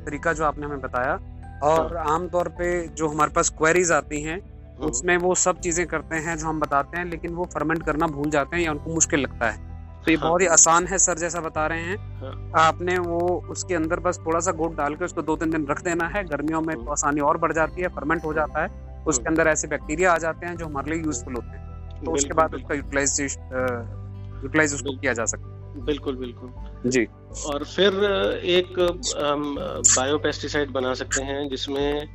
तरीका 0.07 0.33
जो 0.33 0.45
आपने 0.45 0.66
हमें 0.66 0.81
बताया 0.81 1.19
और 1.62 1.97
हाँ। 1.97 2.14
आमतौर 2.14 2.49
पे 2.49 2.71
जो 2.88 3.09
हमारे 3.09 3.31
पास 3.31 3.50
क्वेरीज 3.50 3.92
आती 3.92 4.21
हैं 4.23 4.38
हाँ। 4.78 4.88
उसमें 4.88 5.16
वो 5.16 5.35
सब 5.35 5.61
चीज़ें 5.61 5.87
करते 5.87 6.16
हैं 6.16 6.37
जो 6.38 6.47
हम 6.47 6.61
बताते 6.61 6.99
हैं 6.99 7.04
लेकिन 7.04 7.35
वो 7.35 7.45
फर्मेंट 7.54 7.83
करना 7.83 8.07
भूल 8.07 8.31
जाते 8.31 8.57
हैं 8.57 8.62
या 8.62 8.73
उनको 8.73 8.95
मुश्किल 8.95 9.21
लगता 9.21 9.50
है। 9.50 9.71
तो 10.04 10.11
ये 10.11 10.16
हाँ। 10.16 10.28
बहुत 10.28 10.40
ही 10.40 10.47
आसान 10.47 10.87
है 10.87 10.99
सर 10.99 11.19
जैसा 11.19 11.40
बता 11.40 11.66
रहे 11.66 11.83
हैं। 11.83 11.97
हाँ। 12.21 12.50
आपने 12.61 12.99
वो 12.99 13.21
उसके 13.50 13.75
अंदर 13.75 14.00
बस 14.00 14.19
थोड़ा 14.26 14.40
सा 14.40 14.52
गुड़ 14.52 14.73
डाल 14.75 14.95
के 14.95 15.04
उसको 15.04 15.23
दो 15.23 15.37
तीन 15.37 15.50
दिन 15.50 15.66
रख 15.66 15.83
देना 15.83 16.09
है। 16.09 16.25
गर्मियों 16.25 16.61
में 16.61 16.76
तो 16.76 16.90
आसानी 16.90 17.21
और 17.21 17.38
बढ़ 17.38 17.52
जाती 17.52 17.83
है 17.83 17.88
फर्मेंट 17.88 18.25
हो 18.25 18.33
जाता 18.35 18.62
है। 18.62 19.04
उसके 19.07 19.28
अंदर 19.28 19.49
ऐसे 19.49 19.69
बैक्टीरिया 19.69 20.12
आ 20.12 20.19
जाते 20.19 20.47
हैं 20.47 20.57
जो 20.57 20.66
हमारे 20.66 20.90
लिए 20.90 21.04
यूजफुल 21.04 21.35
होते 21.35 21.49
हैं। 21.49 22.04
तो 22.04 22.12
उसके 22.12 22.35
बाद 22.35 22.54
उसका 22.54 22.75
यूटिलाइज 22.75 23.21
यूटिलाइज 23.21 24.75
उसको 24.75 24.97
किया 24.99 25.12
जा 25.12 25.25
सकता 25.25 25.47
है। 25.47 25.62
बिल्कुल 25.76 26.17
बिल्कुल 26.17 26.91
जी 26.91 27.07
और 27.47 27.64
फिर 27.64 28.05
एक 28.45 28.81
हम 29.25 29.57
बायो 29.97 30.19
पेस्टिसाइड 30.19 30.71
बना 30.71 30.95
सकते 30.95 31.23
हैं 31.23 31.49
जिसमें 31.49 32.07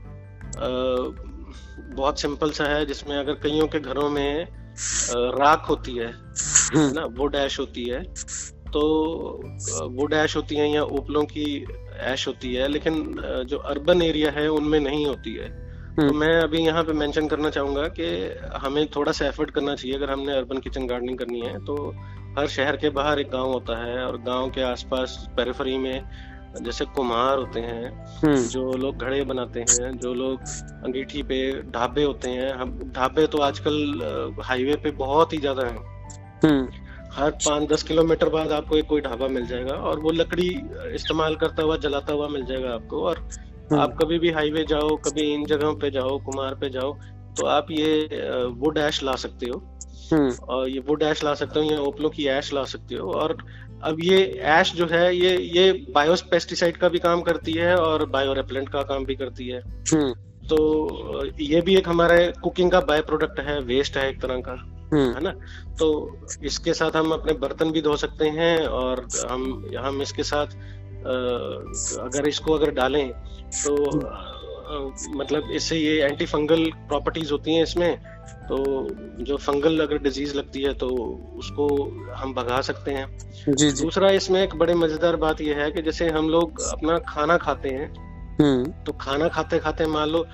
बहुत 1.96 2.20
सिंपल 2.20 2.52
सा 2.52 2.64
है 2.64 2.86
जिसमें 2.86 3.18
अगर 3.18 3.34
कईयों 3.34 3.68
के 3.68 3.80
घरों 3.80 4.10
में 4.10 4.48
राख 5.36 5.70
होती 5.70 5.96
है। 5.96 6.14
ना 6.76 7.06
वो 7.06 7.28
डैश 7.28 7.60
होती 7.60 7.84
है 7.84 8.04
तो 8.68 8.82
वो 9.90 10.06
डैश 10.06 10.36
होती 10.36 10.56
है 10.56 10.72
या 10.72 10.84
उपलों 10.84 11.24
की 11.24 11.66
ऐश 12.00 12.28
होती 12.28 12.54
है 12.54 12.68
लेकिन 12.68 13.16
जो 13.48 13.58
अर्बन 13.58 14.02
एरिया 14.02 14.32
है 14.32 14.48
उनमें 14.48 14.80
नहीं 14.80 15.06
होती 15.06 15.34
है 15.34 15.50
तो 15.96 16.04
हम्म। 16.04 16.18
मैं 16.18 16.42
अभी 16.42 16.58
यहाँ 16.58 16.84
पे 16.84 16.94
मेंशन 16.94 17.28
करना 17.28 17.50
चाहूँगा 17.50 17.88
कि 17.88 18.06
हमें 18.58 18.88
थोड़ा 18.88 19.12
सा 19.12 19.28
एफर्ट 19.28 19.52
करना 19.52 19.76
चाहिए 19.76 19.98
अगर 19.98 20.12
हमने 20.12 20.36
अर्बन 20.38 20.58
किचन 20.58 20.88
गार्डनिंग 20.88 21.18
करनी 21.18 21.40
है 21.42 21.66
तो 21.66 21.94
हर 22.38 22.48
शहर 22.48 22.76
के 22.78 22.90
बाहर 22.92 23.20
एक 23.20 23.30
गाँव 23.32 23.52
होता 23.52 23.78
है 23.78 23.98
और 24.06 24.18
गाँव 24.22 24.50
के 24.50 24.62
आसपास 24.62 25.18
पेरिफरी 25.38 25.78
में 25.78 26.06
जैसे 26.64 26.86
कुम्हार 26.88 27.38
होते 27.38 27.60
हैं 27.60 27.90
हम्म। 28.18 28.36
जो 28.48 28.72
लोग 28.74 29.04
घड़े 29.04 29.24
बनाते 29.24 29.60
हैं 29.62 29.92
जो 29.98 30.14
लोग 30.14 30.42
अंगीठी 30.86 31.24
पे 31.24 31.40
ढाबे 31.72 32.04
होते 32.04 32.30
हैं 32.30 32.52
हम 32.54 32.78
ढाबे 32.96 33.26
तो 33.28 33.38
आजकल 33.42 34.36
हाईवे 34.44 34.76
पे 34.84 34.92
बहुत 35.00 35.34
ही 35.34 35.38
ज़्यादा 35.38 35.66
है 35.68 35.76
हम्म। 36.44 36.68
हर 37.14 37.32
पाँच 37.46 37.68
दस 37.70 37.84
किलोमीटर 37.84 38.30
बाद 38.30 38.52
आपको 38.52 38.78
एक 38.78 38.88
कोई 38.88 39.02
ढाबा 39.02 39.28
मिल 39.30 39.46
जाएगा 39.48 39.74
और 39.90 40.00
वो 40.00 40.12
लकड़ी 40.12 40.48
इस्तेमाल 40.96 41.36
करता 41.36 41.64
हुआ 41.64 41.78
जलाता 41.80 42.14
हुआ 42.14 42.28
मिल 42.28 42.46
जाएगा 42.46 42.74
आपको 42.74 43.04
और 43.04 43.20
हम्म। 43.20 43.80
आप 43.82 43.98
कभी 44.02 44.20
भी 44.20 44.32
हाईवे 44.32 44.66
जाओ 44.66 44.96
कभी 45.06 45.32
इन 45.34 45.46
जगहों 45.46 45.76
पे 45.76 45.92
जाओ 45.92 46.18
कुमार 46.26 46.56
पे 46.56 46.70
जाओ 46.70 46.98
तो 47.38 47.46
आप 47.48 47.72
ये 47.72 48.46
वुड 48.58 48.78
ऐश 48.80 49.02
ला 49.04 49.16
सकते 49.18 49.46
हो 49.46 49.62
हम्म। 50.12 50.30
और 50.48 50.70
ये 50.70 50.80
वुड 50.80 51.04
ऐश 51.04 51.24
ला 51.24 51.34
सकते 51.36 51.60
हो 51.60 51.66
या 51.66 51.80
ओपलो 51.82 52.10
की 52.10 52.28
ऐश 52.30 52.54
ला 52.54 52.64
सकते 52.66 52.96
हो 52.96 53.12
और 53.14 53.38
अब 53.84 53.98
ये 54.04 54.24
ऐश 54.52 54.74
जो 54.76 54.86
है 54.88 55.16
ये 55.16 55.36
ये 55.38 55.72
बायोस 55.92 56.22
पेस्टिसाइड 56.32 56.78
का 56.78 56.90
भी 56.90 57.00
काम 57.00 57.22
करती 57.22 57.54
है 57.54 57.76
और 57.78 58.06
बायो 58.10 58.34
रेपलेंट 58.34 58.70
का 58.70 58.82
काम 58.84 59.06
भी 59.06 59.16
करती 59.16 59.48
है 59.48 59.60
हम्म। 59.60 60.14
तो 60.48 61.26
ये 61.42 61.62
भी 61.62 61.76
एक 61.76 61.88
हमारे 61.90 62.32
कुकिंग 62.44 62.72
का 62.72 62.80
बाय 62.82 63.02
प्रोडक्ट 63.04 63.40
है 63.40 63.60
वेस्ट 63.64 63.98
है 63.98 64.10
एक 64.10 64.22
तरह 64.22 64.40
का 64.42 64.52
हम्म। 64.94 65.14
है 65.14 65.22
ना 65.22 65.32
तो 65.80 65.88
इसके 66.44 66.74
साथ 66.74 66.96
हम 66.96 67.12
अपने 67.12 67.34
बर्तन 67.38 67.72
भी 67.72 67.82
धो 67.82 67.96
सकते 67.98 68.30
हैं 68.32 68.58
और 68.70 69.08
हम 69.30 69.44
हम 69.78 70.02
इसके 70.02 70.24
साथ 70.24 70.56
अगर 72.02 72.28
इसको 72.28 72.54
अगर 72.54 72.72
डालें 72.74 73.10
तो 73.56 73.76
मतलब 74.68 75.52
इससे 75.52 75.78
ये 75.78 76.02
एंटी 76.04 76.26
फंगल 76.26 76.66
प्रॉपर्टीज़ 76.88 77.32
होती 77.32 77.54
हैं 77.54 77.64
इसमें 77.64 77.98
तो 78.48 78.58
जो 79.22 79.38
फंगल 79.38 79.80
अगर 79.80 79.98
डिज़ीज़ 80.00 80.36
लगती 80.36 80.62
है 80.62 80.74
तो 80.74 80.88
उसको 81.38 81.68
हम 82.16 82.34
भगा 82.34 82.60
सकते 82.62 82.92
हैं 82.92 83.08
जी 83.48 83.70
जी। 83.72 83.84
दूसरा 83.84 84.10
इसमें 84.12 84.42
एक 84.42 84.56
बड़े 84.56 84.74
मज़ेदार 84.76 85.16
बात 85.16 85.42
यह 85.42 85.62
है 85.62 85.72
कि 85.72 85.82
जैसे 85.82 86.10
हम 86.10 86.30
लोग 86.30 86.62
अपना 86.64 86.98
खाना 87.08 87.38
खाते 87.38 87.70
हैं 87.70 87.94
हम्म। 88.42 88.72
तो 88.84 88.94
खाना 89.02 89.28
खाते 89.30 89.60
खाते 89.60 89.86
मान 89.88 90.10
लो 90.10 90.26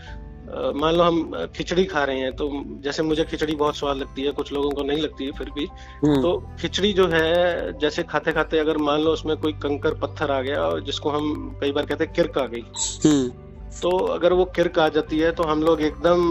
मान 0.75 0.95
लो 0.95 1.03
हम 1.03 1.47
खिचड़ी 1.55 1.83
खा 1.85 2.03
रहे 2.03 2.19
हैं 2.19 2.35
तो 2.35 2.49
जैसे 2.83 3.03
मुझे 3.03 3.23
खिचड़ी 3.23 3.55
बहुत 3.55 3.77
स्वाद 3.77 3.97
लगती 3.97 4.23
है 4.23 4.31
कुछ 4.31 4.51
लोगों 4.53 4.71
को 4.71 4.83
नहीं 4.83 5.01
लगती 5.01 5.25
है 5.25 5.31
फिर 5.31 5.49
भी 5.49 5.65
हम्म। 6.03 6.21
तो 6.21 6.37
खिचड़ी 6.61 6.91
जो 6.93 7.07
है 7.07 7.77
जैसे 7.79 8.03
खाते 8.03 8.31
खाते 8.31 8.59
अगर 8.59 8.77
मान 8.79 9.01
लो 9.01 9.11
उसमें 9.11 9.35
कोई 9.37 9.53
कंकर 9.63 9.93
पत्थर 9.99 10.31
आ 10.31 10.41
गया 10.41 10.61
और 10.61 10.83
जिसको 10.83 11.09
हम 11.09 11.57
कई 11.61 11.71
बार 11.71 11.85
कहते 11.85 12.03
हैं 12.03 12.13
किरक 12.13 12.37
आ 12.37 12.45
गई 12.47 12.63
हम्म। 13.01 13.52
तो 13.81 13.97
अगर 14.13 14.33
वो 14.33 14.45
किरक 14.55 14.79
आ 14.79 14.87
जाती 14.89 15.19
है 15.19 15.31
तो 15.31 15.43
हम 15.43 15.63
लोग 15.63 15.81
एकदम 15.81 16.29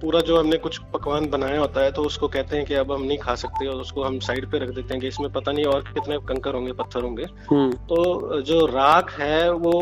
पूरा 0.00 0.20
जो 0.20 0.38
हमने 0.38 0.56
कुछ 0.58 0.78
पकवान 0.92 1.26
बनाया 1.30 1.60
होता 1.60 1.80
है 1.80 1.92
तो 1.92 2.02
उसको 2.02 2.28
कहते 2.28 2.56
हैं 2.56 2.66
कि 2.66 2.74
अब 2.74 2.92
हम 2.92 3.02
नहीं 3.02 3.18
खा 3.18 3.34
सकते 3.34 3.66
और 3.66 3.80
उसको 3.80 4.02
हम 4.02 4.18
साइड 4.20 4.50
पे 4.50 4.58
रख 4.58 4.68
देते 4.68 4.94
हैं 4.94 5.00
कि 5.00 5.08
इसमें 5.08 5.30
पता 5.32 5.52
नहीं 5.52 5.64
और 5.64 5.82
कितने 5.94 6.18
कंकर 6.28 6.54
होंगे 6.54 6.72
पत्थर 6.72 7.02
होंगे 7.02 7.24
हम्म। 7.50 7.72
तो 7.86 8.40
जो 8.42 8.64
राख 8.66 9.12
है 9.20 9.50
वो 9.52 9.74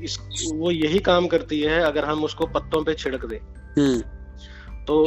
इस 0.00 0.18
वो 0.54 0.70
यही 0.70 0.98
काम 1.00 1.26
करती 1.26 1.60
है 1.60 1.80
अगर 1.82 2.04
हम 2.04 2.24
उसको 2.24 2.46
पत्तों 2.48 2.82
पे 2.84 2.94
छिड़क 2.94 3.24
दें 3.24 3.38
हम्म। 3.78 4.00
तो 4.84 5.04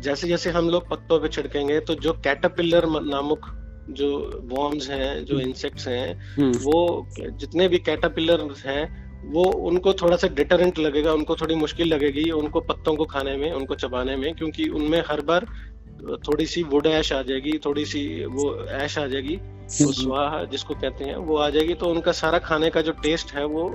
जैसे 0.00 0.28
जैसे 0.28 0.50
हम 0.50 0.68
लोग 0.68 0.88
पत्तों 0.88 1.20
पे 1.20 1.28
छिड़केंगे 1.28 1.78
तो 1.80 1.94
जो 1.96 2.12
कैटरपिलर 2.24 2.86
नामक 3.06 3.54
जो 3.90 4.08
वॉर्म्स 4.44 4.88
हैं 4.90 5.24
जो 5.24 5.40
इंसेक्ट्स 5.40 5.88
हैं 5.88 6.14
हम्म। 6.36 6.58
वो 6.58 7.06
जितने 7.18 7.68
भी 7.68 7.78
कैटरपिलर 7.80 8.48
हैं 8.66 9.07
वो 9.26 9.44
उनको 9.68 9.92
थोड़ा 9.92 10.16
सा 10.16 10.28
डिटरेंट 10.30 10.78
लगेगा 10.78 11.12
उनको 11.12 11.36
थोड़ी 11.36 11.54
मुश्किल 11.56 11.88
लगेगी 11.88 12.30
उनको 12.32 12.60
पत्तों 12.62 12.94
को 12.96 13.04
खाने 13.06 13.36
में 13.36 13.50
उनको 13.52 13.74
चबाने 13.76 14.16
में 14.16 14.32
क्योंकि 14.34 14.68
उनमें 14.70 15.02
हर 15.08 15.20
बार 15.22 15.46
थोड़ी 16.22 16.46
सी 16.46 16.62
वुड 16.64 16.86
ऐश 16.86 17.12
आ 17.12 17.20
जाएगी 17.22 17.58
थोड़ी 17.64 17.84
सी 17.84 18.02
वो 18.26 18.54
ऐश 18.80 18.98
आ 18.98 19.06
जाएगी 19.06 19.36
वो 19.36 19.92
स्वाहा 19.92 20.44
जिसको 20.46 20.74
कहते 20.74 21.04
हैं 21.04 21.16
वो 21.22 21.36
आ 21.36 21.48
जाएगी 21.50 21.74
तो 21.74 21.86
उनका 21.86 22.12
सारा 22.14 22.38
खाने 22.40 22.70
का 22.70 22.82
जो 22.82 22.92
टेस्ट 23.02 23.34
है 23.34 23.44
वो 23.46 23.68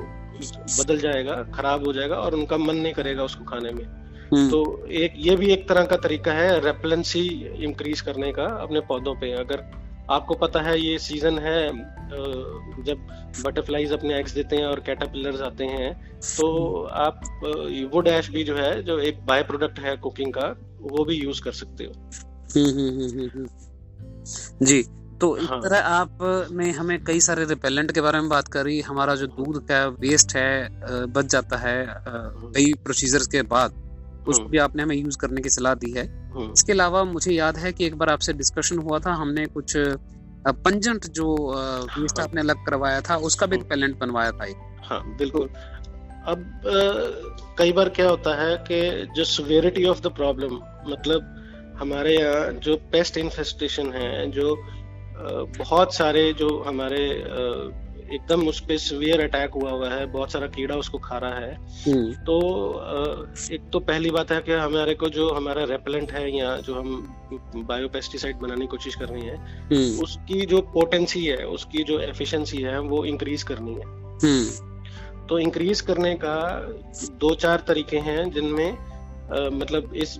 बदल 0.77 0.97
जाएगा 0.99 1.41
खराब 1.55 1.85
हो 1.85 1.93
जाएगा 1.93 2.15
और 2.17 2.35
उनका 2.35 2.57
मन 2.59 2.75
नहीं 2.77 2.93
करेगा 2.93 3.23
उसको 3.23 3.43
खाने 3.45 3.71
में 3.71 3.83
हम्म। 3.83 4.49
तो 4.49 4.87
एक 4.97 5.13
ये 5.17 5.35
भी 5.35 5.51
एक 5.51 5.67
तरह 5.69 5.85
का 5.85 5.97
तरीका 5.97 6.33
है 6.33 6.59
रेपलेंसी 6.61 7.27
इंक्रीज 7.63 8.01
करने 8.01 8.31
का 8.31 8.45
अपने 8.61 8.79
पौधों 8.83 9.13
पे 9.15 9.31
अगर 9.31 9.65
आपको 10.11 10.33
पता 10.35 10.61
है 10.61 10.79
ये 10.81 10.97
सीज़न 10.99 11.39
है 11.39 11.67
जब 12.83 13.07
बटरफ्लाईज 13.45 13.91
अपने 13.91 14.19
एग्स 14.19 14.31
देते 14.31 14.55
हैं 14.55 14.65
और 14.65 14.79
कैटापिलर्स 14.79 15.41
आते 15.41 15.65
हैं 15.65 15.93
तो 16.21 16.83
आप 16.83 17.21
वो 17.93 18.01
डैश 18.01 18.29
भी 18.29 18.43
जो 18.43 18.55
है 18.55 18.83
जो 18.83 18.99
एक 18.99 19.25
बाय 19.25 19.43
प्रोडक्ट 19.43 19.79
है 19.79 19.95
कुकिंग 19.97 20.33
का 20.33 20.47
वो 20.81 21.05
भी 21.05 21.15
यूज़ 21.15 21.41
कर 21.41 21.51
सकते 21.51 21.83
हो। 21.83 21.93
हम्म, 22.55 22.69
हम्म, 22.69 23.29
हम्म, 23.29 23.47
जी 24.65 24.83
तो 25.21 25.37
इस 25.37 25.49
हाँ. 25.49 25.61
तरह 25.61 25.79
आपने 25.79 26.71
हमें 26.71 27.03
कई 27.03 27.19
सारे 27.19 27.45
रिपेलेंट 27.45 27.91
के 27.91 28.01
बारे 28.01 28.19
में 28.19 28.29
बात 28.29 28.47
करी 28.47 28.79
हमारा 28.81 29.15
जो 29.15 29.27
दूध 29.27 29.67
का 29.67 29.85
वेस्ट 29.87 30.35
है 30.35 31.05
बच 31.05 31.25
जाता 31.25 31.57
है 31.57 31.85
कई 32.55 32.73
प्रोसीजर्स 32.73 33.27
के 33.27 33.41
बाद। 33.41 33.82
उसको 34.27 34.49
भी 34.49 34.57
आपने 34.57 34.83
हमें 34.83 34.95
यूज़ 34.95 35.17
करने 35.17 35.41
की 35.41 35.49
सलाह 35.49 35.73
दी 35.73 35.91
है। 35.91 36.03
इसके 36.51 36.71
अलावा 36.73 37.03
मुझे 37.03 37.31
याद 37.31 37.57
है 37.57 37.71
कि 37.73 37.85
एक 37.85 37.95
बार 37.97 38.09
आपसे 38.09 38.33
डिस्कशन 38.33 38.77
हुआ 38.77 38.99
था 38.99 39.13
हमने 39.13 39.45
कुछ 39.45 39.73
पंजंट 40.47 41.05
जो 41.05 41.35
वेस्ट 41.99 42.19
हाँ। 42.19 42.27
आपने 42.27 42.41
अलग 42.41 42.65
करवाया 42.65 43.01
था 43.01 43.15
उसका 43.15 43.45
भी 43.45 43.57
रिपेलेंट 43.57 43.97
बनवाया 43.99 44.31
था 44.31 44.45
हाँ 44.83 45.01
बिल्कुल। 45.17 45.49
अब 46.27 46.61
कई 47.57 47.71
बार 47.71 47.89
क्या 47.89 48.09
होता 48.09 48.35
है 48.41 48.55
कि 48.71 49.07
जो 49.15 49.23
सिवियरिटी 49.23 49.85
ऑफ़ 49.85 50.01
द 50.01 50.07
प्रॉब्लम 50.07 50.59
मतलब 50.87 51.75
हमारे 51.79 52.15
यहाँ 52.17 52.51
जो 52.63 52.75
पेस्ट 52.91 53.17
इन्फेस्टेशन 53.17 53.91
है 53.93 54.31
जो 54.31 54.55
बहुत 55.57 55.93
सारे 55.95 56.31
जो 56.33 56.63
हमारे 56.67 57.03
एकदम 58.13 58.47
उस 58.47 58.59
पर 58.59 58.77
सिवियर 58.79 59.21
अटैक 59.21 59.53
हुआ 59.53 59.71
हुआ 59.71 59.89
है 59.89 60.05
बहुत 60.07 60.31
सारा 60.31 60.47
कीड़ा 60.47 60.75
उसको 60.75 60.97
खा 60.99 61.17
रहा 61.17 61.39
है 61.39 61.53
हम्म। 61.85 62.11
तो 62.23 62.35
एक 63.51 63.69
तो 63.73 63.79
पहली 63.81 64.11
बात 64.11 64.31
है 64.31 64.39
कि 64.41 64.51
हमारे 64.53 64.93
को 64.93 65.09
जो 65.09 65.29
हमारा 65.29 65.63
रेपेलेंट 65.63 66.11
है 66.11 66.25
या 66.37 66.55
जो 66.57 66.75
हम 66.75 67.65
बायोपेस्टिसाइड 67.67 68.37
बनाने 68.37 68.61
की 68.61 68.67
कोशिश 68.67 68.95
कर 68.95 69.09
रहे 69.09 69.21
हैं 69.21 69.37
हम्म। 69.65 70.03
उसकी 70.03 70.45
जो 70.45 70.61
पोटेंसी 70.73 71.25
है 71.25 71.45
उसकी 71.49 71.83
जो 71.83 71.99
एफिशिएंसी 72.01 72.61
है 72.61 72.79
वो 72.87 73.03
इंक्रीज 73.05 73.43
करनी 73.43 73.73
है 73.73 73.85
हम्म। 74.23 75.27
तो 75.27 75.39
इंक्रीज 75.39 75.81
करने 75.81 76.13
का 76.15 76.37
दो 77.19 77.33
चार 77.35 77.63
तरीके 77.67 77.97
हैं 77.99 78.29
जिनमें 78.31 78.92
मतलब 79.31 79.93
इस 79.95 80.17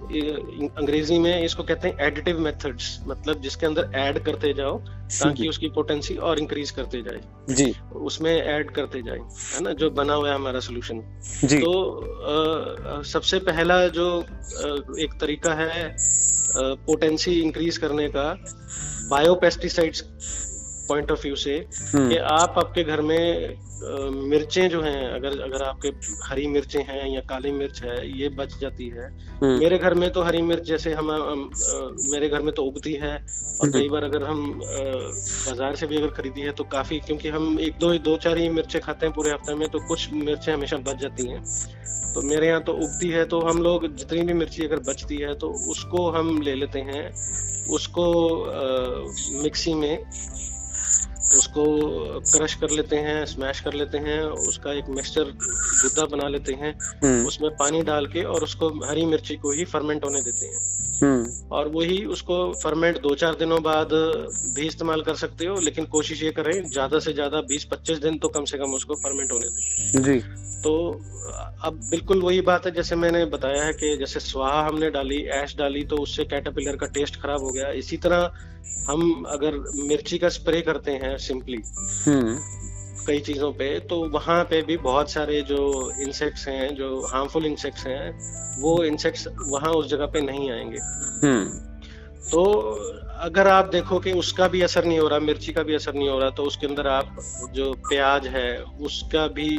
अंग्रेज़ी 0.77 1.17
में 1.19 1.43
इसको 1.43 1.63
कहते 1.63 1.87
हैं 1.87 2.05
एडिटिव 2.05 2.39
मेथड्स 2.39 2.99
मतलब 3.07 3.41
जिसके 3.41 3.65
अंदर 3.65 3.89
ऐड 3.95 4.19
करते 4.25 4.53
जाओ 4.53 4.77
ताकि 4.79 5.47
उसकी 5.47 5.69
पोटेंसी 5.69 6.15
और 6.17 6.39
इंक्रीज 6.39 6.71
करते 6.71 7.01
जाए। 7.01 7.19
जी। 7.55 7.73
उसमें 7.95 8.31
ऐड 8.31 8.71
करते 8.71 9.01
जाए 9.01 9.17
है 9.17 9.63
ना 9.63 9.73
जो 9.73 9.89
बना 9.91 10.13
हुआ 10.13 10.29
है 10.29 10.35
हमारा 10.35 10.59
सोल्यूशन 10.59 10.99
तो 11.43 11.73
आ, 11.99 13.01
सबसे 13.01 13.39
पहला 13.39 13.87
जो 13.87 14.07
आ, 14.19 14.23
एक 15.03 15.17
तरीका 15.21 15.53
है 15.53 15.95
पोटेंसी 16.57 17.39
इंक्रीज 17.41 17.77
करने 17.77 18.07
का 18.09 18.25
बायोपेस्टिसाइड्स 19.09 20.03
पॉइंट 20.87 21.11
ऑफ़ 21.11 21.21
व्यू 21.21 21.35
से 21.37 21.55
हम्म। 21.93 22.09
कि 22.09 22.17
आप 22.33 22.55
आपके 22.57 22.83
घर 22.85 23.01
में 23.01 23.57
मिर्चें 23.83 24.69
जो 24.69 24.81
हैं 24.81 25.09
अगर 25.09 25.39
अगर 25.41 25.63
आपके 25.63 25.87
हरी 26.23 26.45
मिर्चें 26.47 26.83
हैं 26.83 27.07
या 27.09 27.21
काली 27.29 27.51
मिर्च 27.51 27.81
है 27.83 27.95
ये 28.11 28.29
बच 28.31 28.57
जाती 28.59 28.87
है 28.89 29.07
हम्म। 29.41 29.57
मेरे 29.59 29.77
घर 29.77 29.93
में 29.93 30.09
तो 30.11 30.21
हरी 30.23 30.41
मिर्च 30.41 30.63
जैसे 30.63 30.93
हम 30.93 31.11
मेरे 32.05 32.29
घर 32.29 32.41
में 32.41 32.53
तो 32.53 32.63
उगती 32.63 32.93
है 33.01 33.13
और 33.13 33.71
कई 33.71 33.89
बार 33.89 34.03
अगर 34.03 34.23
हम 34.23 34.59
बाज़ार 34.59 35.75
से 35.75 35.87
भी 35.87 35.97
अगर 35.97 36.09
खरीदी 36.11 36.41
है 36.41 36.51
तो 36.51 36.63
काफ़ी 36.71 36.99
क्योंकि 36.99 37.29
हम 37.29 37.59
एक 37.59 37.77
दो 37.79 37.93
दो 38.01 38.17
चार 38.17 38.37
ही 38.37 38.49
मिर्चें 38.51 38.79
खाते 38.81 39.05
हैं 39.05 39.15
पूरे 39.15 39.31
हफ़्ते 39.31 39.55
में 39.55 39.67
तो 39.69 39.87
कुछ 39.87 40.09
मिर्चें 40.13 40.53
हमेशा 40.53 40.77
बच 40.81 41.01
जाती 41.01 41.27
हैं 41.27 41.43
तो 42.13 42.21
मेरे 42.23 42.47
यहाँ 42.47 42.61
तो 42.63 42.73
उगती 42.75 43.09
है 43.09 43.23
तो 43.25 43.39
हम 43.41 43.61
लोग 43.63 43.87
जितनी 43.95 44.21
भी 44.21 44.33
मिर्ची 44.35 44.65
अगर 44.65 44.79
बचती 44.83 45.15
है 45.17 45.33
तो 45.35 45.47
उसको 45.69 46.09
हम 46.11 46.41
ले 46.41 46.53
लेते 46.55 46.79
हैं 46.83 47.03
उसको 47.69 48.05
मिक्सी 49.43 49.73
में 49.73 49.97
उसको 51.35 51.65
क्रश 52.19 52.53
कर 52.53 52.69
लेते 52.69 52.95
हैं 52.95 53.25
स्मैश 53.25 53.59
कर 53.59 53.73
लेते 53.73 53.97
हैं 53.97 54.19
उसका 54.21 54.73
एक 54.73 54.89
मिक्सचर 54.89 55.23
गुद्दा 55.23 56.05
बना 56.05 56.27
लेते 56.27 56.53
हैं 56.53 56.73
हम्म। 57.03 57.25
उसमें 57.27 57.49
पानी 57.51 57.81
डाल 57.81 58.07
के 58.07 58.23
और 58.23 58.43
उसको 58.43 58.69
हरी 58.85 59.05
मिर्ची 59.05 59.35
को 59.35 59.51
ही 59.51 59.65
फर्मेंट 59.65 60.05
होने 60.05 60.21
देते 60.21 60.45
हैं। 60.45 60.72
और 61.51 61.67
वही 61.67 62.03
उसको 62.07 62.35
फर्मेंट 62.53 63.01
दो 63.01 63.13
चार 63.15 63.35
दिनों 63.35 63.61
बाद 63.63 63.89
भी 64.55 64.67
इस्तेमाल 64.67 65.01
कर 65.01 65.15
सकते 65.15 65.45
हो 65.45 65.59
लेकिन 65.61 65.85
कोशिश 65.87 66.23
ये 66.23 66.31
करें 66.31 66.51
ज़्यादा 66.63 66.99
से 66.99 67.13
ज़्यादा 67.13 67.41
बीस 67.49 67.63
पच्चीस 67.71 67.97
दिन 67.99 68.17
तो 68.17 68.27
कम 68.29 68.45
से 68.45 68.57
कम 68.57 68.73
उसको 68.73 68.95
फर्मेंट 68.97 69.31
होने 69.31 69.47
दें। 69.47 70.03
जी। 70.03 70.19
तो 70.63 70.73
अब 71.63 71.79
बिल्कुल 71.89 72.21
वही 72.21 72.41
बात 72.41 72.65
है 72.65 72.71
जैसे 72.71 72.95
मैंने 72.95 73.25
बताया 73.25 73.63
है 73.63 73.73
कि 73.73 73.95
जैसे 73.97 74.19
स्वाहा 74.19 74.61
हमने 74.67 74.89
डाली 74.89 75.17
ऐश 75.33 75.55
डाली 75.57 75.83
तो 75.83 75.97
उससे 75.97 76.23
कैटापिलर 76.25 76.75
का 76.75 76.85
टेस्ट 76.93 77.21
खराब 77.21 77.43
हो 77.43 77.49
गया। 77.49 77.69
इसी 77.79 77.97
तरह 77.97 78.31
हम 78.89 79.23
अगर 79.29 79.57
मिर्ची 79.83 80.17
का 80.17 80.29
स्प्रे 80.29 80.61
करते 80.61 80.91
हैं 81.03 81.17
सिंपली 81.19 81.61
हम्म। 82.05 82.37
कई 83.07 83.19
चीज़ों 83.19 83.51
पे 83.53 83.67
तो 83.79 83.97
वहाँ 84.09 84.43
पे 84.43 84.61
भी 84.61 84.77
बहुत 84.79 85.11
सारे 85.11 85.41
जो 85.41 85.59
इंसेक्ट्स 86.01 86.47
हैं 86.47 86.73
जो 86.75 86.89
हार्मफुल 87.07 87.45
इंसेक्ट्स 87.45 87.85
हैं 87.87 88.11
वो 88.61 88.83
इंसेक्ट्स 88.83 89.27
वहाँ 89.47 89.71
उस 89.73 89.89
जगह 89.89 90.05
पे 90.05 90.21
नहीं 90.21 90.51
आएँगे 90.51 90.79
हम्म। 91.23 91.45
तो 92.23 92.43
अगर 93.21 93.47
आप 93.47 93.69
देखो 93.69 93.99
कि 93.99 94.11
उसका 94.13 94.47
भी 94.47 94.61
असर 94.61 94.85
नहीं 94.85 94.99
हो 94.99 95.07
रहा 95.07 95.19
मिर्ची 95.19 95.53
का 95.53 95.63
भी 95.63 95.75
असर 95.75 95.93
नहीं 95.93 96.09
हो 96.09 96.19
रहा 96.19 96.29
तो 96.29 96.43
उसके 96.43 96.67
अंदर 96.67 96.87
आप 96.87 97.15
जो 97.53 97.71
प्याज 97.89 98.27
है 98.27 98.49
उसका 98.81 99.27
भी 99.29 99.49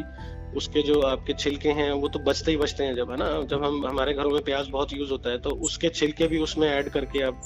उसके 0.57 0.83
जो 0.83 1.01
आपके 1.03 1.33
छिलके 1.35 1.69
हैं 1.73 1.91
वो 1.93 2.09
तो 2.09 2.19
बचते 2.19 2.51
ही 2.51 2.57
बचते 2.57 2.85
हैं 2.85 2.95
जब 2.95 3.11
है 3.11 3.17
ना 3.17 3.31
जब 3.51 3.65
हम 3.65 3.87
हमारे 3.87 4.13
घरों 4.15 4.31
में 4.31 4.43
प्याज 4.43 4.69
बहुत 4.69 4.93
यूज़ 4.93 5.11
होता 5.11 5.31
है 5.31 5.39
तो 5.39 5.51
उसके 5.63 5.89
छिलके 5.91 6.27
भी 6.27 6.39
उसमें 6.39 6.69
ऐड 6.69 6.89
करके 6.89 7.23
आप 7.23 7.41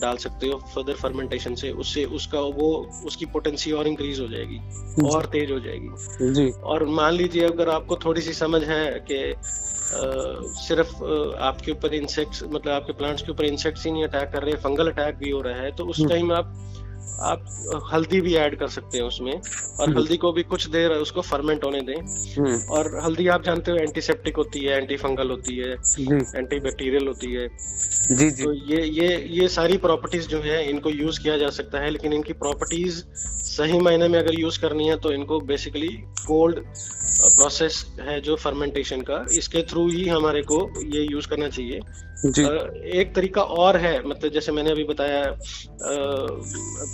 डाल 0.00 0.16
सकते 0.16 0.46
हो 0.46 0.58
फर्दर 0.74 0.94
फर्मेंटेशन 0.94 1.54
से। 1.54 1.70
उससे 1.70 2.04
उसका 2.16 2.40
वो 2.58 2.70
उसकी 3.06 3.26
पोटेंसी 3.26 3.72
और 3.72 3.88
इंक्रीज 3.88 4.20
हो 4.20 4.26
जाएगी 4.28 5.08
और 5.08 5.26
तेज 5.26 5.50
हो 5.50 5.60
जाएगी। 5.60 6.32
जी। 6.34 6.50
और 6.64 6.84
मान 6.90 7.12
लीजिए 7.12 7.46
अगर 7.46 7.68
आपको 7.68 7.96
थोड़ी 7.96 8.20
सी 8.20 8.32
समझ 8.32 8.62
है 8.64 8.84
कि 9.10 9.34
सिर्फ़ 10.58 10.94
आ, 11.04 11.46
आपके 11.48 11.72
ऊपर 11.72 11.94
इंसेक्ट्स 11.94 12.42
मतलब 12.42 12.68
आपके 12.68 12.92
प्लांट्स 12.92 13.22
के 13.22 13.30
ऊपर 13.32 13.44
इंसेक्ट्स 13.44 13.84
ही 13.86 13.92
नहीं 13.92 14.04
अटैक 14.04 14.30
कर 14.32 14.42
रहे 14.42 14.54
फंगल 14.62 14.90
अटैक 14.90 15.16
भी 15.16 15.30
हो 15.30 15.40
रहा 15.40 15.60
है 15.60 15.70
तो 15.76 15.84
उस 15.84 16.06
टाइम 16.08 16.32
हम्म। 16.32 16.36
आप 16.36 16.85
आप 17.22 17.44
हल्दी 17.92 18.20
भी 18.20 18.34
ऐड 18.36 18.58
कर 18.58 18.68
सकते 18.68 18.98
हैं 18.98 19.04
उसमें 19.04 19.32
और 19.32 19.86
हम्म। 19.86 19.98
हल्दी 19.98 20.16
को 20.16 20.32
भी 20.32 20.42
कुछ 20.44 20.66
देर 20.68 20.90
उसको 20.92 21.22
फर्मेंट 21.22 21.64
होने 21.64 21.80
दें 21.82 21.94
हम्म। 21.94 22.56
और 22.70 22.98
हल्दी 23.04 23.26
आप 23.28 23.44
जानते 23.44 23.70
हो 23.70 23.76
एंटीसेप्टिक 23.78 24.36
होती 24.36 24.60
है 24.60 24.76
एंटी 24.76 24.96
फंगल 24.96 25.30
होती 25.30 25.56
है 25.56 25.70
एंटी 25.70 26.60
बैक्टीरियल 26.60 27.06
होती 27.06 27.32
है 27.32 27.48
जी 27.48 28.30
जी 28.30 28.44
तो 28.44 28.52
ये 28.52 28.82
ये 28.84 29.08
ये 29.32 29.48
सारी 29.50 29.76
प्रॉपर्टीज़ 29.78 30.28
जो 30.28 30.40
है 30.42 30.62
इनको 30.68 30.90
यूज़ 30.92 31.22
किया 31.22 31.36
जा 31.36 31.48
सकता 31.52 31.80
है 31.80 31.90
लेकिन 31.90 32.12
इनकी 32.12 32.32
प्रॉपर्टीज़ 32.36 33.02
सही 33.46 33.78
मायने 33.80 34.08
में 34.08 34.18
अगर 34.18 34.38
यूज़ 34.40 34.60
करनी 34.60 34.88
है 34.88 34.96
तो 34.98 35.12
इनको 35.12 35.40
बेसिकली 35.46 35.88
कोल्ड 36.20 36.64
प्रोसेस 37.36 37.84
है 38.00 38.20
जो 38.20 38.36
फर्मेंटेशन 38.36 39.00
का 39.00 39.24
इसके 39.32 39.62
थ्रू 39.62 39.88
ही 39.88 40.06
हमारे 40.08 40.42
को 40.42 40.58
ये 40.94 41.02
यूज़ 41.12 41.28
करना 41.28 41.48
चाहिए 41.48 41.80
जी. 42.26 42.42
एक 43.00 43.14
तरीका 43.14 43.42
और 43.42 43.76
है 43.76 43.96
मतलब 44.08 44.32
जैसे 44.32 44.52
मैंने 44.52 44.70
अभी 44.70 44.84
बताया 44.84 45.24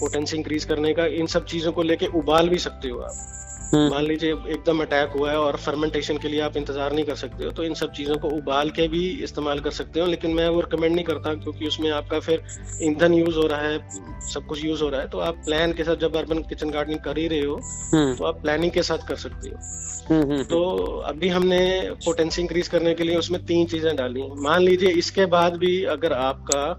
पोटेंसी 0.00 0.36
इंक्रीज 0.36 0.64
करने 0.64 0.92
का 0.94 1.06
इन 1.18 1.26
सब 1.26 1.44
चीज़ों 1.44 1.72
को 1.72 1.82
लेके 1.82 2.06
उबाल 2.18 2.48
भी 2.48 2.58
सकते 2.58 2.88
हो 2.88 2.98
आप। 3.00 3.38
मान 3.74 4.04
लीजिए 4.04 4.32
एकदम 4.32 4.80
अटैक 4.82 5.12
हुआ 5.16 5.30
है 5.30 5.38
और 5.38 5.56
फर्मेंटेशन 5.58 6.18
के 6.18 6.28
लिए 6.28 6.40
आप 6.40 6.56
इंतज़ार 6.56 6.92
नहीं 6.92 7.04
कर 7.04 7.14
सकते 7.16 7.44
हो 7.44 7.50
तो 7.50 7.64
इन 7.64 7.74
सब 7.74 7.92
चीज़ों 7.92 8.16
को 8.18 8.28
उबाल 8.36 8.70
के 8.70 8.88
भी 8.88 9.06
इस्तेमाल 9.24 9.60
कर 9.60 9.70
सकते 9.72 10.00
हो 10.00 10.06
लेकिन 10.06 10.34
मैं 10.34 10.48
वो 10.48 10.60
रिकमेंड 10.60 10.94
नहीं 10.94 11.04
करता 11.04 11.34
क्योंकि 11.34 11.66
उसमें 11.66 11.90
आपका 11.92 12.20
फिर 12.20 12.42
ईंधन 12.82 13.14
यूज़ 13.14 13.36
हो 13.36 13.46
रहा 13.46 13.60
है 13.60 13.78
सब 14.32 14.46
कुछ 14.46 14.64
यूज़ 14.64 14.82
हो 14.82 14.88
रहा 14.88 15.00
है 15.00 15.08
तो 15.08 15.18
आप 15.20 15.42
प्लान 15.44 15.72
के 15.72 15.84
साथ 15.84 15.96
जब 15.96 16.16
अर्बन 16.16 16.42
किचन 16.48 16.70
गार्डनिंग 16.70 17.00
कर 17.00 17.18
ही 17.18 17.26
रहे 17.28 17.40
हो 17.40 17.60
हम्म। 17.94 18.14
तो 18.16 18.24
आप 18.24 18.42
प्लानिंग 18.42 18.72
के 18.72 18.82
साथ 18.82 19.08
कर 19.08 19.16
सकते 19.18 19.48
हो। 19.48 19.56
हम्म, 20.04 20.42
तो 20.44 20.60
अभी 21.06 21.28
हमने 21.28 21.60
पोटेंसी 22.04 22.40
इंक्रीज 22.42 22.68
करने 22.68 22.94
के 22.94 23.04
लिए 23.04 23.16
उसमें 23.16 23.44
तीन 23.46 23.66
चीज़ें 23.66 23.94
डाली। 23.96 24.22
मान 24.42 24.62
लीजिए 24.62 24.90
इसके 24.98 25.26
बाद 25.34 25.56
भी 25.56 25.82
अगर 25.92 26.12
आपका 26.12 26.76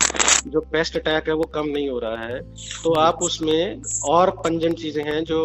जो 0.47 0.59
पेस्ट 0.71 0.97
अटैक 0.97 1.27
है 1.27 1.33
वो 1.33 1.43
कम 1.53 1.67
नहीं 1.67 1.89
हो 1.89 1.99
रहा 1.99 2.25
है 2.25 2.39
तो 2.83 2.93
आप 2.99 3.21
उसमें 3.23 3.81
और 4.09 4.29
पंजन 4.39 4.73
चीज़ें 4.81 5.03
हैं 5.03 5.23
जो 5.23 5.39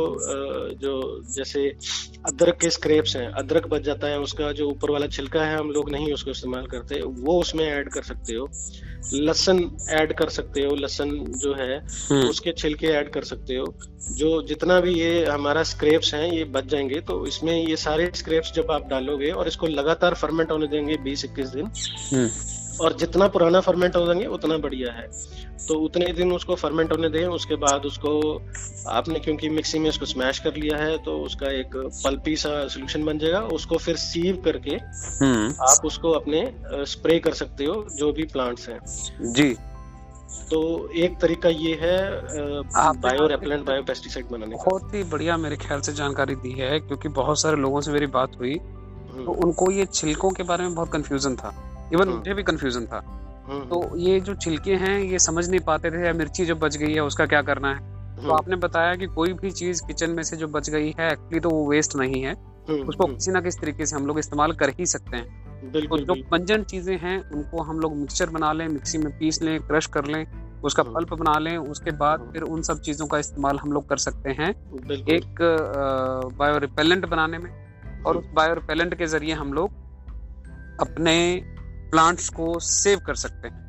जो 0.83 0.95
जैसे 1.39 1.69
अदरक 2.29 2.59
के 2.61 2.71
स्क्रेप्स 2.71 3.17
हैं 3.17 3.27
अदरक 3.35 3.67
बच 3.69 3.83
जाता 3.83 4.07
है 4.07 4.19
उसका 4.21 4.53
जो 4.53 4.69
ऊपर 4.69 4.91
वाला 4.91 5.07
छिलका 5.09 5.45
है 5.45 5.59
हम 5.59 5.71
लोग 5.71 5.91
नहीं 5.91 6.13
उसको 6.13 6.31
इस्तेमाल 6.31 6.67
करते 6.67 7.01
वो 7.05 7.39
उसमें 7.41 7.65
ऐड 7.67 7.89
कर 7.91 8.03
सकते 8.05 8.35
हो 8.35 8.49
लसन 9.15 9.59
ऐड 9.93 10.13
कर 10.13 10.29
सकते 10.31 10.63
हो 10.63 10.75
लसन 10.77 11.11
जो 11.37 11.55
है 11.55 11.77
हम्म। 11.79 12.29
उसके 12.29 12.53
छिलके 12.53 12.87
ऐड 12.95 13.11
कर 13.11 13.25
सकते 13.25 13.57
हो 13.57 13.67
जो 14.13 14.31
जितना 14.43 14.81
भी 14.81 14.95
ये 14.95 15.25
हमारा 15.27 15.63
स्क्रेप्स 15.65 16.15
हैं 16.15 16.31
ये 16.33 16.45
बच 16.51 16.67
जाएँगे 16.67 17.01
तो 17.03 17.25
इसमें 17.27 17.55
ये 17.55 17.77
सारे 17.79 18.11
स्क्रेप्स 18.15 18.53
जब 18.55 18.71
आप 18.71 18.89
डालोगे 18.89 19.31
और 19.33 19.49
इसको 19.49 19.67
लगातार 19.69 20.15
फर्मेंट 20.17 20.51
होने 20.51 20.67
देंगे 20.67 20.97
बीस 21.03 21.25
इक्कीस 21.25 21.49
दिन 21.51 21.71
हम्म। 22.13 22.29
और 22.81 22.93
जितना 22.93 23.29
पुराना 23.29 23.61
फर्मेंट 23.61 23.97
हो 23.97 24.05
जाएँगे 24.07 24.27
उतना 24.29 24.57
बढ़िया 24.59 24.93
है। 24.93 25.07
तो 25.69 25.75
उतने 25.81 26.13
दिन 26.13 26.33
उसको 26.33 26.55
फर्मेंट 26.55 26.93
होने 26.93 27.09
दें 27.09 27.25
उसके 27.27 27.57
बाद 27.57 27.87
उसको 27.87 28.13
आपने 28.89 29.19
क्योंकि 29.21 29.49
मिक्सी 29.49 29.79
में 29.79 29.89
उसको 29.91 30.07
स्मैश 30.07 30.39
कर 30.39 30.55
लिया 30.55 30.77
है 30.79 30.97
तो 30.99 31.19
उसका 31.19 31.51
एक 31.53 31.77
पल्पी 32.05 32.37
सा 32.37 32.67
सोल्यूशन 32.69 33.05
बन 33.05 33.19
जाएगा। 33.19 33.41
उसको 33.53 33.77
फिर 33.77 33.97
सीव 33.97 34.41
करके 34.45 34.77
हम्म। 35.21 35.55
आप 35.63 35.85
उसको 35.85 36.11
अपने 36.11 36.43
स्प्रे 36.87 37.19
कर 37.19 37.35
सकते 37.35 37.65
हो 37.65 37.85
जो 37.97 38.13
भी 38.13 38.23
प्लांट्स 38.27 38.69
हैं। 38.69 38.81
जी। 39.33 39.55
तो 40.51 40.61
एक 40.97 41.19
तरीका 41.21 41.49
ये 41.49 41.75
है 41.81 41.99
बायो 42.75 43.27
रेपलेंट 43.27 43.67
बायो 43.67 43.83
पेस्टिसाइड 43.83 44.27
बनाने 44.27 44.57
का। 44.57 44.65
बहुत 44.65 44.95
ही 44.95 45.03
बढ़िया 45.05 45.37
मेरे 45.37 45.57
ख्याल 45.57 45.81
से 45.81 45.93
जानकारी 45.93 46.35
दी 46.37 46.53
है 46.53 46.79
क्योंकि 46.81 47.09
बहुत 47.15 47.41
सारे 47.41 47.57
लोगों 47.57 47.81
से 47.81 47.93
मेरी 47.93 48.07
बात 48.15 48.39
हुई 48.39 48.55
हम्म। 48.55 49.25
तो 49.25 49.33
उनको 49.45 49.71
ये 49.71 49.87
छिलकों 49.95 50.31
के 50.31 50.43
बारे 50.43 50.65
में 50.65 50.75
बहुत 50.75 50.93
कंफ्यूजन 50.93 51.37
था। 51.37 51.55
इवन 51.93 52.09
मुझे 52.09 52.35
भी 52.35 52.43
कंफ्यूजन 52.43 52.87
था। 52.87 53.03
हम्म, 53.49 53.65
तो 53.65 53.81
हम्म। 53.81 53.99
ये 53.99 54.21
जो 54.21 54.35
छिलके 54.35 54.75
हैं 54.77 54.99
ये 55.01 55.19
समझ 55.19 55.49
नहीं 55.49 55.61
पाते 55.61 55.91
थे 55.91 56.05
या 56.07 56.13
मिर्ची 56.13 56.45
जो 56.45 56.55
बच 56.57 56.77
गई 56.77 56.93
है 56.95 57.03
उसका 57.03 57.27
क्या 57.27 57.43
करना 57.43 57.69
है? 57.69 57.79
तो 58.17 58.23
हम्म। 58.23 58.33
आपने 58.33 58.57
बताया 58.57 58.95
कि 58.95 59.07
कोई 59.07 59.33
भी 59.33 59.51
चीज़ 59.51 59.83
किचन 59.87 60.11
में 60.11 60.23
से 60.23 60.37
जो 60.37 60.49
बच 60.49 60.71
गई 60.71 60.95
है 60.99 61.11
एक्चुअली 61.13 61.41
तो 61.41 61.51
वो 61.51 61.69
वेस्ट 61.71 61.97
नहीं 61.97 62.23
है। 62.23 62.35
उसको 62.69 63.07
किसी 63.07 63.31
ना 63.31 63.41
किसी 63.41 63.61
तरीके 63.61 63.87
से 63.87 63.97
हम 63.97 64.07
लोग 64.07 64.19
इस्तेमाल 64.19 64.53
कर 64.53 64.71
ही 64.79 64.87
सकते 64.87 65.17
हैं। 65.17 65.71
तो 65.73 65.99
जो 65.99 66.15
पंजन 66.31 66.63
चीज़ें 66.63 66.99
हैं 66.99 67.19
उनको 67.31 67.63
हम 67.63 67.81
लोग 67.81 67.97
मिक्सचर 67.97 68.31
बना 68.31 68.53
लें 68.53 68.67
मिक्सी 68.69 68.99
में 68.99 69.19
पीस 69.19 69.43
लें 69.43 69.59
क्रश 69.61 69.87
कर 69.87 70.05
लें 70.05 70.25
उसका 70.65 70.83
पल्प 70.83 71.13
बना 71.15 71.39
लें 71.39 71.57
उसके 71.57 71.91
बाद 71.91 72.29
फिर 72.33 72.43
उन 72.43 72.63
सब 72.63 72.81
चीज़ों 72.81 73.07
का 73.07 73.19
इस्तेमाल 73.19 73.59
हम 73.59 73.73
लोग 73.73 73.89
कर 73.89 73.97
सकते 73.97 74.31
हैं 74.31 74.51
एक 75.09 75.43
बायो 76.39 76.59
रिपेलेंट 76.59 77.07
बनाने 77.07 77.39
में। 77.39 77.51
और 78.07 78.17
उस 78.17 78.27
बायो 78.35 78.55
रिपेलेंट 78.55 78.95
के 78.95 79.07
ज़रिए 79.07 79.35
हम 79.35 79.53
लोग 79.53 79.71
अपने 80.81 81.15
प्लांट्स 81.91 82.29
को 82.29 82.59
सेव 82.61 82.99
कर 82.99 83.15
सकते 83.15 83.49
हैं। 83.49 83.69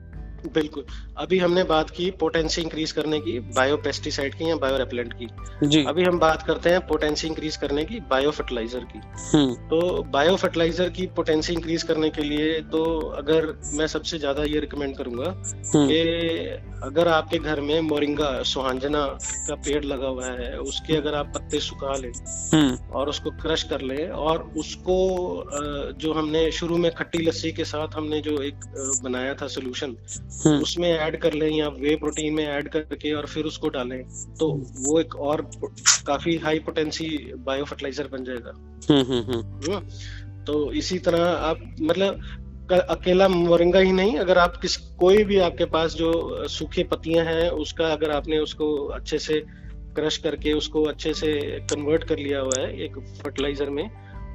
बिल्कुल। 0.54 0.86
अभी 1.20 1.38
हमने 1.40 1.64
बात 1.64 1.90
की 1.90 2.10
पोटेंसी 2.12 2.62
इंक्रीज 2.62 2.92
करने 2.92 3.20
की 3.20 3.40
बायो 3.56 3.78
पेस्टिसाइड 3.78 4.36
की 4.36 4.50
या 4.50 4.56
बायो 4.56 4.78
रेपलेंट 4.78 5.14
की 5.14 5.28
जी 5.68 5.84
अभी 5.84 6.04
हम 6.04 6.20
बात 6.20 6.46
करते 6.48 6.70
हैं 6.70 6.80
पोटेंसी 6.88 7.28
इंक्रीज 7.28 7.56
करने 7.58 7.84
की 7.86 8.00
बायो 8.10 8.32
फर्टिलाइज़र 8.32 8.86
की 8.94 9.00
हम्म। 9.34 9.56
तो 9.70 10.04
बायो 10.04 10.36
फर्टिलाइज़र 10.36 10.90
की 10.90 11.06
पोटेंसी 11.16 11.54
इंक्रीज 11.54 11.84
करने 11.84 12.10
के 12.10 12.24
लिए 12.24 12.60
तो 12.72 12.84
अगर 13.18 13.48
मैं 13.74 13.88
सबसे 13.88 14.20
ज़्यादा 14.20 14.44
ये 14.44 14.60
रिकमेंड 14.60 14.96
करूँगा 14.98 15.26
हम्म। 15.26 15.88
कि 15.88 16.00
अगर 16.84 17.08
आपके 17.08 17.38
घर 17.40 17.62
में 17.62 17.80
मोरिंगा 17.82 18.32
सुहांजना 18.44 19.04
का 19.48 19.56
पेड़ 19.58 19.84
लगा 19.86 20.08
हुआ 20.08 20.26
है 20.28 20.58
उसके 20.60 20.96
अगर 20.96 21.16
आप 21.16 21.32
पत्ते 21.36 21.60
सुखा 21.60 21.96
लें 21.96 22.12
हम्म। 22.54 22.94
और 22.94 23.10
उसको 23.10 23.32
क्रश 23.42 23.64
कर 23.64 23.82
लें 23.82 24.10
और 24.10 24.50
उसको 24.58 24.98
जो 26.00 26.14
हमने 26.14 26.50
शुरू 26.54 26.78
में 26.78 26.92
खट्टी 26.94 27.26
लस्सी 27.26 27.52
के 27.52 27.66
साथ 27.66 27.96
हमने 27.96 28.22
जो 28.22 28.42
एक 28.44 28.66
बनाया 29.04 29.34
था 29.34 29.48
सोल्यूशन। 29.50 29.96
उसमें 30.62 30.90
ऐड 30.90 31.09
कर 31.16 31.34
लें 31.34 31.50
या 31.50 31.68
वे 31.70 31.96
प्रोटीन 31.96 32.34
में 32.34 32.46
ऐड 32.46 32.70
करके 32.70 33.14
और 33.14 33.26
फिर 33.26 33.46
उसको 33.46 33.70
डालें 33.70 34.02
तो 34.40 34.52
वो 34.80 35.00
एक 35.00 35.16
और 35.16 35.42
काफ़ी 36.08 36.36
हाई 36.38 36.60
पोटेंसी 36.60 37.08
बायो 37.46 37.66
फर्टिलाइज़र 37.66 38.08
बन 38.08 38.24
जाएगा। 38.24 38.54
हम्म, 38.90 39.22
हम्म, 39.24 39.80
तो 40.46 40.72
इसी 40.74 41.00
तरह 41.00 41.24
आप 41.24 41.60
मतलब 41.82 42.22
अकेला 42.90 43.28
मोरिंगा 43.28 43.80
ही 43.80 43.92
नहीं। 43.92 44.18
अगर 44.18 44.38
आप 44.38 44.58
किस 44.58 44.76
कोई 45.00 45.24
भी 45.24 45.38
आपके 45.40 45.66
पास 45.66 45.94
जो 45.94 46.48
सूखे 46.48 46.84
पत्तियाँ 46.84 47.26
हैं 47.26 47.50
उसका 47.64 47.88
अगर 47.88 48.12
आपने 48.12 48.38
उसको 48.40 48.76
अच्छे 48.88 49.20
से 49.20 49.42
क्रश 49.96 50.18
करके 50.18 50.54
उसको 50.54 50.84
अच्छे 50.84 51.14
से 51.14 51.32
कन्वर्ट 51.72 52.04
कर 52.04 52.18
लिया 52.18 52.40
हुआ 52.40 52.60
है 52.60 52.84
एक 52.86 53.00
फर्टिलाइज़र 53.24 53.70
में 53.70 53.90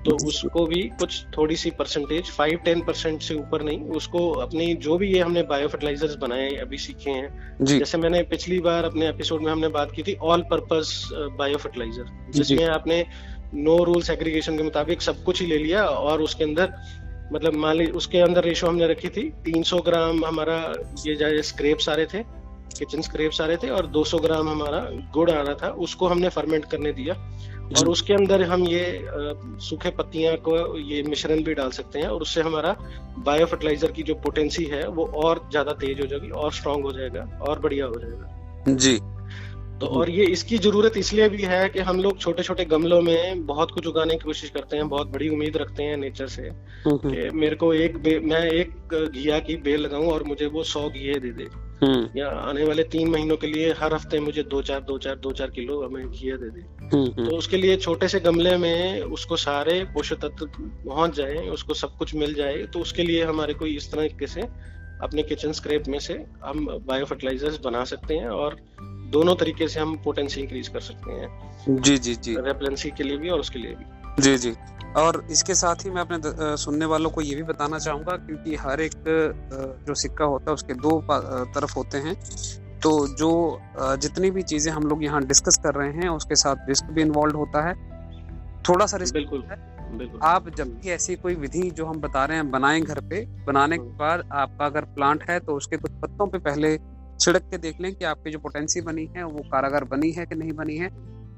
तो 0.05 0.15
उसको 0.29 0.65
भी 0.67 0.83
कुछ 1.01 1.25
थोड़ी 1.37 1.57
सी 1.57 1.71
परसेंटेज 1.71 2.31
फाइव 2.31 2.59
टेन 2.65 2.81
परसेंट 2.85 3.23
से 3.23 3.35
ऊपर 3.35 3.63
नहीं 3.63 3.81
उसको 3.99 4.29
अपनी 4.41 4.75
जो 4.87 4.97
भी 4.99 5.13
ये 5.13 5.21
हमने 5.21 5.43
बायो 5.43 5.69
फर्टिलाइजर्स 5.69 6.15
बनाए 6.17 6.49
अभी 6.63 6.79
सीखे 6.79 7.11
हैं। 7.11 7.65
जैसे 7.65 7.99
मैंने 7.99 8.23
पिछली 8.33 8.59
बार 8.61 8.85
अपने 8.85 9.09
एपिसोड 9.09 9.43
में 9.43 9.51
हमने 9.53 9.69
बात 9.69 9.93
की 9.93 10.03
थी 10.03 10.15
ऑल 10.23 10.43
पर्पज 10.51 10.93
बायो 11.39 11.59
फर्टिलाइज़र 11.59 12.31
जिसमें 12.33 12.67
आपने 12.67 13.05
नो 13.55 13.83
रूल्स 13.85 14.11
एग्रीगेशन 14.11 14.57
के 14.57 14.63
मुताबिक 14.63 15.03
सब 15.03 15.25
कुछ 15.25 15.41
ही 15.41 15.47
ले 15.47 15.59
लिया 15.59 15.87
और 15.87 16.23
उसके 16.23 16.45
अंदर 16.45 16.73
मतलब 17.33 17.55
मान 17.57 17.77
ली 17.77 17.87
उसके 17.99 18.19
अंदर 18.21 18.45
रेशो 18.45 18.67
हमने 18.67 18.87
रखी 18.87 19.09
थी 19.09 19.31
300 19.45 19.81
ग्राम 19.85 20.25
हमारा 20.25 20.57
ये 21.07 21.43
स्क्रेप्स 21.43 21.89
आ 21.89 21.95
रहे 21.95 22.07
थे 22.07 22.23
किचन 22.79 23.01
स्क्रेप्स 23.01 23.41
आ 23.41 23.47
रहे 23.47 23.57
थे 23.57 23.69
और 23.71 23.87
200 23.93 24.21
ग्राम 24.23 24.49
हमारा 24.49 24.79
गुड़ 25.15 25.31
आ 25.31 25.41
रहा 25.41 25.55
था 25.55 25.69
उसको 25.87 26.07
हमने 26.09 26.29
फर्मेंट 26.29 26.65
करने 26.65 26.93
दिया। 26.93 27.15
और 27.73 27.89
उसके 27.89 28.15
अंदर 28.15 28.43
हम 28.43 28.67
ये 28.69 28.85
सूखे 29.61 29.91
पत्तियाँ 29.91 30.37
को 30.39 30.57
ये 30.79 31.03
मिश्रण 31.03 31.43
भी 31.43 31.55
डाल 31.55 31.71
सकते 31.71 31.99
हैं 31.99 32.09
और 32.09 32.23
उससे 32.23 32.41
हमारा 32.41 32.77
बायो 33.19 33.47
फर्टिलाइज़र 33.47 33.93
की 33.93 34.03
जो 34.03 34.15
पोटेंसी 34.15 34.65
है 34.65 34.87
वो 34.89 35.07
और 35.25 35.49
ज़्यादा 35.51 35.73
तेज 35.73 36.01
हो 36.01 36.07
जाएगी 36.07 36.31
और 36.31 36.53
स्ट्रांग 36.53 36.85
हो 36.85 36.93
जाएगा 36.93 37.29
और 37.41 37.61
बढ़िया 37.61 37.87
हो 37.87 38.01
जाएगा 38.01 38.75
जी 38.75 38.99
तो 39.81 39.87
और 39.87 40.11
ये 40.11 40.25
इसकी 40.25 40.59
ज़रूरत 40.59 40.97
इसलिए 40.97 41.29
भी 41.29 41.43
है 41.43 41.69
कि 41.69 41.79
हम 41.79 42.01
लोग 42.01 42.19
छोटे 42.19 42.43
छोटे 42.43 42.65
गमलों 42.65 43.01
में 43.03 43.47
बहुत 43.47 43.71
कुछ 43.71 43.87
उगाने 43.87 44.15
की 44.15 44.25
कोशिश 44.25 44.51
करते 44.51 44.77
हैं 44.77 44.89
बहुत 44.89 45.09
बड़ी 45.09 45.29
उम्मीद 45.29 45.57
रखते 45.57 45.83
हैं 45.83 45.97
नेचर 45.97 46.27
से 46.27 46.43
हम्म, 46.43 46.97
हम्म। 46.97 47.11
कि 47.11 47.31
मेरे 47.31 47.57
को 47.57 47.73
एक 47.75 47.97
मैं 48.25 48.45
एक 48.51 48.95
घिया 49.13 49.39
की 49.39 49.57
बेल 49.57 49.81
लगाऊँ 49.81 50.07
और 50.07 50.23
मुझे 50.23 50.47
वो 50.47 50.63
सौ 50.65 50.89
घिये 50.91 51.19
दे 51.21 51.31
दे। 51.31 51.49
या 52.17 52.29
आने 52.29 52.65
वाले 52.65 52.83
तीन 52.83 53.09
महीनों 53.09 53.37
के 53.37 53.47
लिए 53.47 53.73
हर 53.73 53.95
हफ़्ते 53.95 54.21
मुझे 54.21 54.43
दो 54.43 54.63
चार 54.63 54.81
दो 54.81 54.99
चार 54.99 55.17
दो 55.17 55.33
चार 55.33 55.51
किलो 55.51 55.83
हमें 55.83 56.11
घिया 56.11 56.37
दे 56.37 56.51
दे। 56.51 56.61
हम्म, 56.61 57.07
हम्म। 57.07 57.31
तो 57.31 57.37
उसके 57.37 57.57
लिए 57.57 57.77
छोटे 57.77 58.09
से 58.09 58.21
गमले 58.21 58.57
में 58.57 59.01
उसको 59.01 59.37
सारे 59.37 59.85
पोषक 59.85 60.17
तत्व 60.17 60.47
पहुँच 60.89 61.15
जाए 61.15 61.35
उसको 61.35 61.75
सब 61.75 61.97
कुछ 61.97 62.15
मिल 62.15 62.35
जाए 62.35 62.57
तो 62.57 62.79
उसके 62.79 63.03
लिए 63.03 63.25
हमारे 63.25 63.55
को 63.55 63.67
इस 63.67 63.93
तरह 63.93 64.27
से 64.27 64.41
अपने 65.03 65.23
किचन 65.23 65.53
स्क्रेप 65.53 65.85
में 65.89 65.99
से 65.99 66.25
हम 66.45 66.67
बायो 66.67 67.05
फर्टिलाइजर्स 67.05 67.61
बना 67.65 67.85
सकते 67.85 68.15
हैं 68.15 68.29
और 68.29 68.57
दोनों 69.11 69.35
तरीके 69.35 69.69
से 69.69 69.81
हम 69.81 69.97
पोटेंसी 69.97 70.41
इंक्रीज 70.41 70.69
कर 70.69 70.81
सकते 70.81 71.13
हैं। 71.13 71.57
जी 71.83 71.99
जी 71.99 72.15
जी। 72.15 72.37
रेपलेंसी 72.37 72.91
के 72.91 73.05
लिए 73.05 73.17
भी 73.17 73.29
और 73.29 73.41
उसके 73.41 73.59
लिए 73.59 73.71
भी। 73.71 74.23
जी 74.23 74.37
जी। 74.39 74.51
और 74.97 75.27
इसके 75.31 75.55
साथ 75.55 75.85
ही 75.85 75.91
मैं 75.91 76.01
अपने 76.01 76.57
सुनने 76.57 76.87
वालों 76.87 77.11
को 77.11 77.21
ये 77.21 77.35
भी 77.35 77.43
बताना 77.43 77.79
चाहूँगा 77.79 78.17
क्योंकि 78.19 78.57
हर 78.57 78.81
एक 78.81 78.93
जो 79.87 79.95
सिक्का 79.95 80.25
होता 80.25 80.51
है 80.51 80.55
उसके 80.55 80.75
दो 80.77 81.01
तरफ़ 81.55 81.75
होते 81.77 81.99
हैं। 81.99 82.15
तो 82.83 82.91
जो 83.17 83.31
जितनी 83.75 84.31
भी 84.31 84.43
चीज़ें 84.45 84.73
हम 84.73 84.87
लोग 84.87 85.05
यहाँ 85.05 85.23
डिस्कस 85.25 85.59
कर 85.65 85.75
रहे 85.75 85.93
हैं 85.93 86.09
उसके 86.11 86.37
साथ 86.37 86.69
रिस्क 86.69 86.91
भी 86.91 87.03
इन्वॉल्व 87.03 87.37
होता 87.37 87.63
है। 87.69 87.75
थोड़ा 88.69 88.87
सा 88.87 88.97
रिस्क 88.97 89.15
बिल्कुल 89.15 89.43
है। 89.43 89.57
आप 90.25 90.49
जब 90.57 90.69
भी 90.75 90.91
ऐसी 90.91 91.15
कोई 91.17 91.35
विधि 91.35 91.71
जो 91.71 91.87
हम 91.87 92.01
बता 92.01 92.25
रहे 92.25 92.37
हैं 92.37 92.51
बनाएँ 92.51 92.81
घर 92.83 93.01
पे 93.01 93.25
बनाने 93.47 93.79
के। 93.79 93.97
बाद 93.97 94.29
आपका 94.33 94.67
अगर 94.67 94.85
प्लांट 94.95 95.25
है 95.31 95.39
तो 95.41 95.57
उसके 95.57 95.77
कुछ 95.77 95.93
पत्तों 96.03 96.27
पे 96.27 96.39
पहले 96.41 96.77
छिड़क 97.21 97.43
के 97.51 97.59
देख 97.59 97.81
लें 97.81 97.95
कि 97.95 98.05
आपकी 98.05 98.31
जो 98.31 98.39
पोटेंसी 98.39 98.81
बनी 98.81 99.05
है 99.17 99.25
वो 99.25 99.43
कारागार 99.53 99.85
बनी 99.85 100.11
है 100.13 100.27
कि 100.27 100.35
नहीं 100.35 100.53
बनी 100.53 100.77
है। 100.77 100.89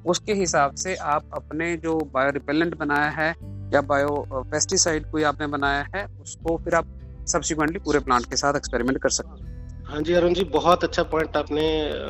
उसके 0.06 0.34
हिसाब 0.34 0.74
से 0.76 0.94
आप 1.06 1.30
अपने 1.34 1.76
जो 1.76 1.96
बायो 2.14 2.30
रिपेलेंट 2.32 2.76
बनाया 2.78 3.08
है 3.12 3.34
या 3.74 3.80
बायो 3.82 4.14
पेस्टिसाइड 4.32 5.10
कोई 5.10 5.22
आपने 5.24 5.46
बनाया 5.46 5.86
है, 5.94 6.06
उसको 6.20 6.56
फिर 6.64 6.74
आप 6.74 6.86
सब्सिक्वेंटली 7.28 7.78
पूरे 7.78 7.98
प्लांट 8.00 8.26
के 8.26 8.36
साथ 8.36 8.56
एक्सपेरिमेंट 8.56 8.98
कर 8.98 9.10
सकते 9.10 9.42
हैं। 9.42 9.84
हाँ 9.84 10.00
जी, 10.02 10.12
अरुण 10.12 10.34
जी, 10.34 10.44
बहुत 10.52 10.84
अच्छा 10.84 11.02
पॉइंट 11.04 11.36
आपने 11.36 11.66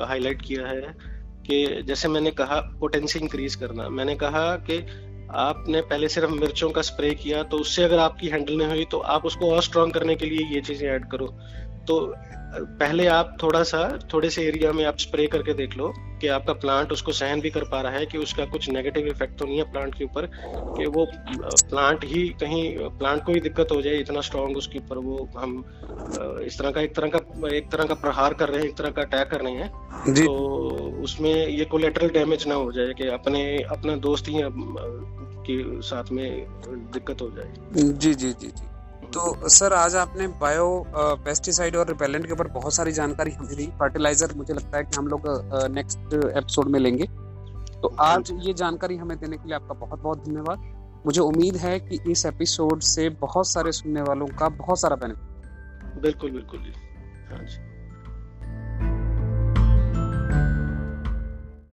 हाईलाइट 0.08 0.42
किया 0.42 0.66
है 0.66 0.94
कि 1.46 1.82
जैसे 1.88 2.08
मैंने 2.08 2.30
कहा 2.32 2.60
पोटेंसी 2.80 3.18
इंक्रीज 3.18 3.54
करना। 3.54 3.88
मैंने 3.90 4.14
कहा 4.16 4.44
कि 4.70 4.78
आपने 5.36 5.80
पहले 5.82 6.08
सिर्फ़ 6.08 6.30
मिर्चों 6.30 6.70
का 6.70 6.82
स्प्रे 6.82 7.10
किया 7.14 7.42
तो 7.42 7.56
उससे 7.56 7.82
अगर 7.84 7.98
आपकी 7.98 8.28
हैंडल 8.28 8.56
नहीं 8.56 8.68
हुई 8.68 8.84
तो 8.90 8.98
आप 9.14 9.24
उसको 9.26 9.50
और 9.50 9.62
स्ट्रॉन्ग 9.62 9.94
करने 9.94 10.14
के 10.16 10.26
लिए 10.26 10.46
ये 10.54 10.60
चीज़ें 10.60 10.88
ऐड 10.88 11.08
करो। 11.10 11.26
तो 11.88 12.14
पहले 12.56 13.06
आप 13.06 13.36
थोड़ा 13.42 13.62
सा 13.62 13.98
थोड़े 14.12 14.30
से 14.30 14.42
एरिया 14.42 14.72
में 14.72 14.84
आप 14.84 14.98
स्प्रे 14.98 15.26
करके 15.26 15.54
देख 15.54 15.76
लो 15.76 15.92
कि 16.20 16.28
आपका 16.28 16.52
प्लांट 16.52 16.92
उसको 16.92 17.12
सहन 17.12 17.40
भी 17.40 17.50
कर 17.50 17.64
पा 17.64 17.80
रहा 17.80 17.92
है 17.92 18.06
कि 18.06 18.18
उसका 18.18 18.44
कुछ 18.44 18.68
नेगेटिव 18.70 19.06
इफ़ेक्ट 19.06 19.38
तो 19.38 19.44
नहीं 19.44 19.58
है 19.58 19.72
प्लांट 19.72 19.94
के 19.94 20.04
ऊपर 20.04 20.26
कि 20.78 20.86
वो 20.86 21.06
प्लांट 21.68 22.04
ही 22.04 22.28
कहीं 22.28 22.78
प्लांट 22.98 23.24
को 23.24 23.32
ही 23.32 23.40
दिक्कत 23.40 23.72
हो 23.72 23.82
जाए 23.82 23.94
इतना 23.94 24.20
स्ट्रांग 24.20 24.56
उसके 24.56 24.78
ऊपर 24.78 24.98
वो 24.98 25.28
हम 25.38 25.58
इस 26.42 26.58
तरह 26.58 26.70
का 26.70 26.80
एक 26.80 26.94
तरह 26.94 27.08
का 27.08 27.48
एक 27.48 27.70
तरह 27.70 27.84
का 27.84 27.94
प्रहार 27.94 28.34
कर 28.34 28.48
रहे 28.48 28.60
हैं 28.60 28.68
एक 28.68 28.76
तरह 28.76 28.90
का 28.90 29.02
अटैक 29.02 29.28
कर 29.28 29.40
रहे 29.40 29.52
हैं। 29.52 29.68
तो 30.14 30.32
उसमें 31.02 31.48
ये 31.48 31.64
कोलेटरल 31.64 32.08
डैमेज 32.08 32.46
ना 32.46 32.54
हो 32.54 32.72
जाए 32.72 32.92
कि 32.92 33.08
अपने 33.08 33.62
अपना 33.62 33.96
दोस्त 33.96 34.28
ही 34.28 34.40
के 35.48 35.82
साथ 35.82 36.12
में 36.12 36.46
दिक्कत 36.68 37.22
हो 37.22 37.30
जाए। 37.30 37.52
जी 37.74 38.14
जी 38.14 38.32
जी 38.32 38.48
जी। 38.48 38.75
तो 39.14 39.48
सर, 39.48 39.72
आज 39.72 39.94
आपने 39.96 40.26
बायो 40.40 40.84
पेस्टिसाइड 41.24 41.76
और 41.76 41.88
रिपेलेंट 41.88 42.26
के 42.26 42.32
ऊपर 42.32 42.48
बहुत 42.52 42.74
सारी 42.74 42.92
जानकारी 42.92 43.30
हमें 43.30 43.54
दी। 43.56 43.66
फर्टिलाइज़र 43.80 44.34
मुझे 44.36 44.54
लगता 44.54 44.76
है 44.76 44.84
कि 44.84 44.96
हम 44.96 45.08
लोग 45.08 45.22
नेक्स्ट 45.74 46.14
एपिसोड 46.14 46.68
में 46.68 46.78
लेंगे। 46.80 47.06
तो 47.82 47.94
आज 48.00 48.30
ये 48.38 48.52
जानकारी 48.54 48.96
हमें 48.96 49.16
देने 49.18 49.36
के 49.36 49.48
लिए 49.48 49.54
आपका 49.56 49.74
बहुत 49.76 50.02
बहुत 50.02 50.24
धन्यवाद। 50.24 50.74
मुझे 51.06 51.20
उम्मीद 51.20 51.56
है 51.56 51.78
कि 51.80 51.98
इस 52.10 52.26
एपिसोड 52.26 52.80
से 52.82 53.08
बहुत 53.20 53.48
सारे 53.48 53.72
सुनने 53.72 54.02
वालों 54.02 54.26
का 54.38 54.48
बहुत 54.56 54.80
सारा 54.80 54.96
बेनिफिट 54.96 56.00
बिल्कुल 56.02 56.30
बिल्कुल 56.30 56.72
हाँ 57.30 57.44
जी। 57.44 57.58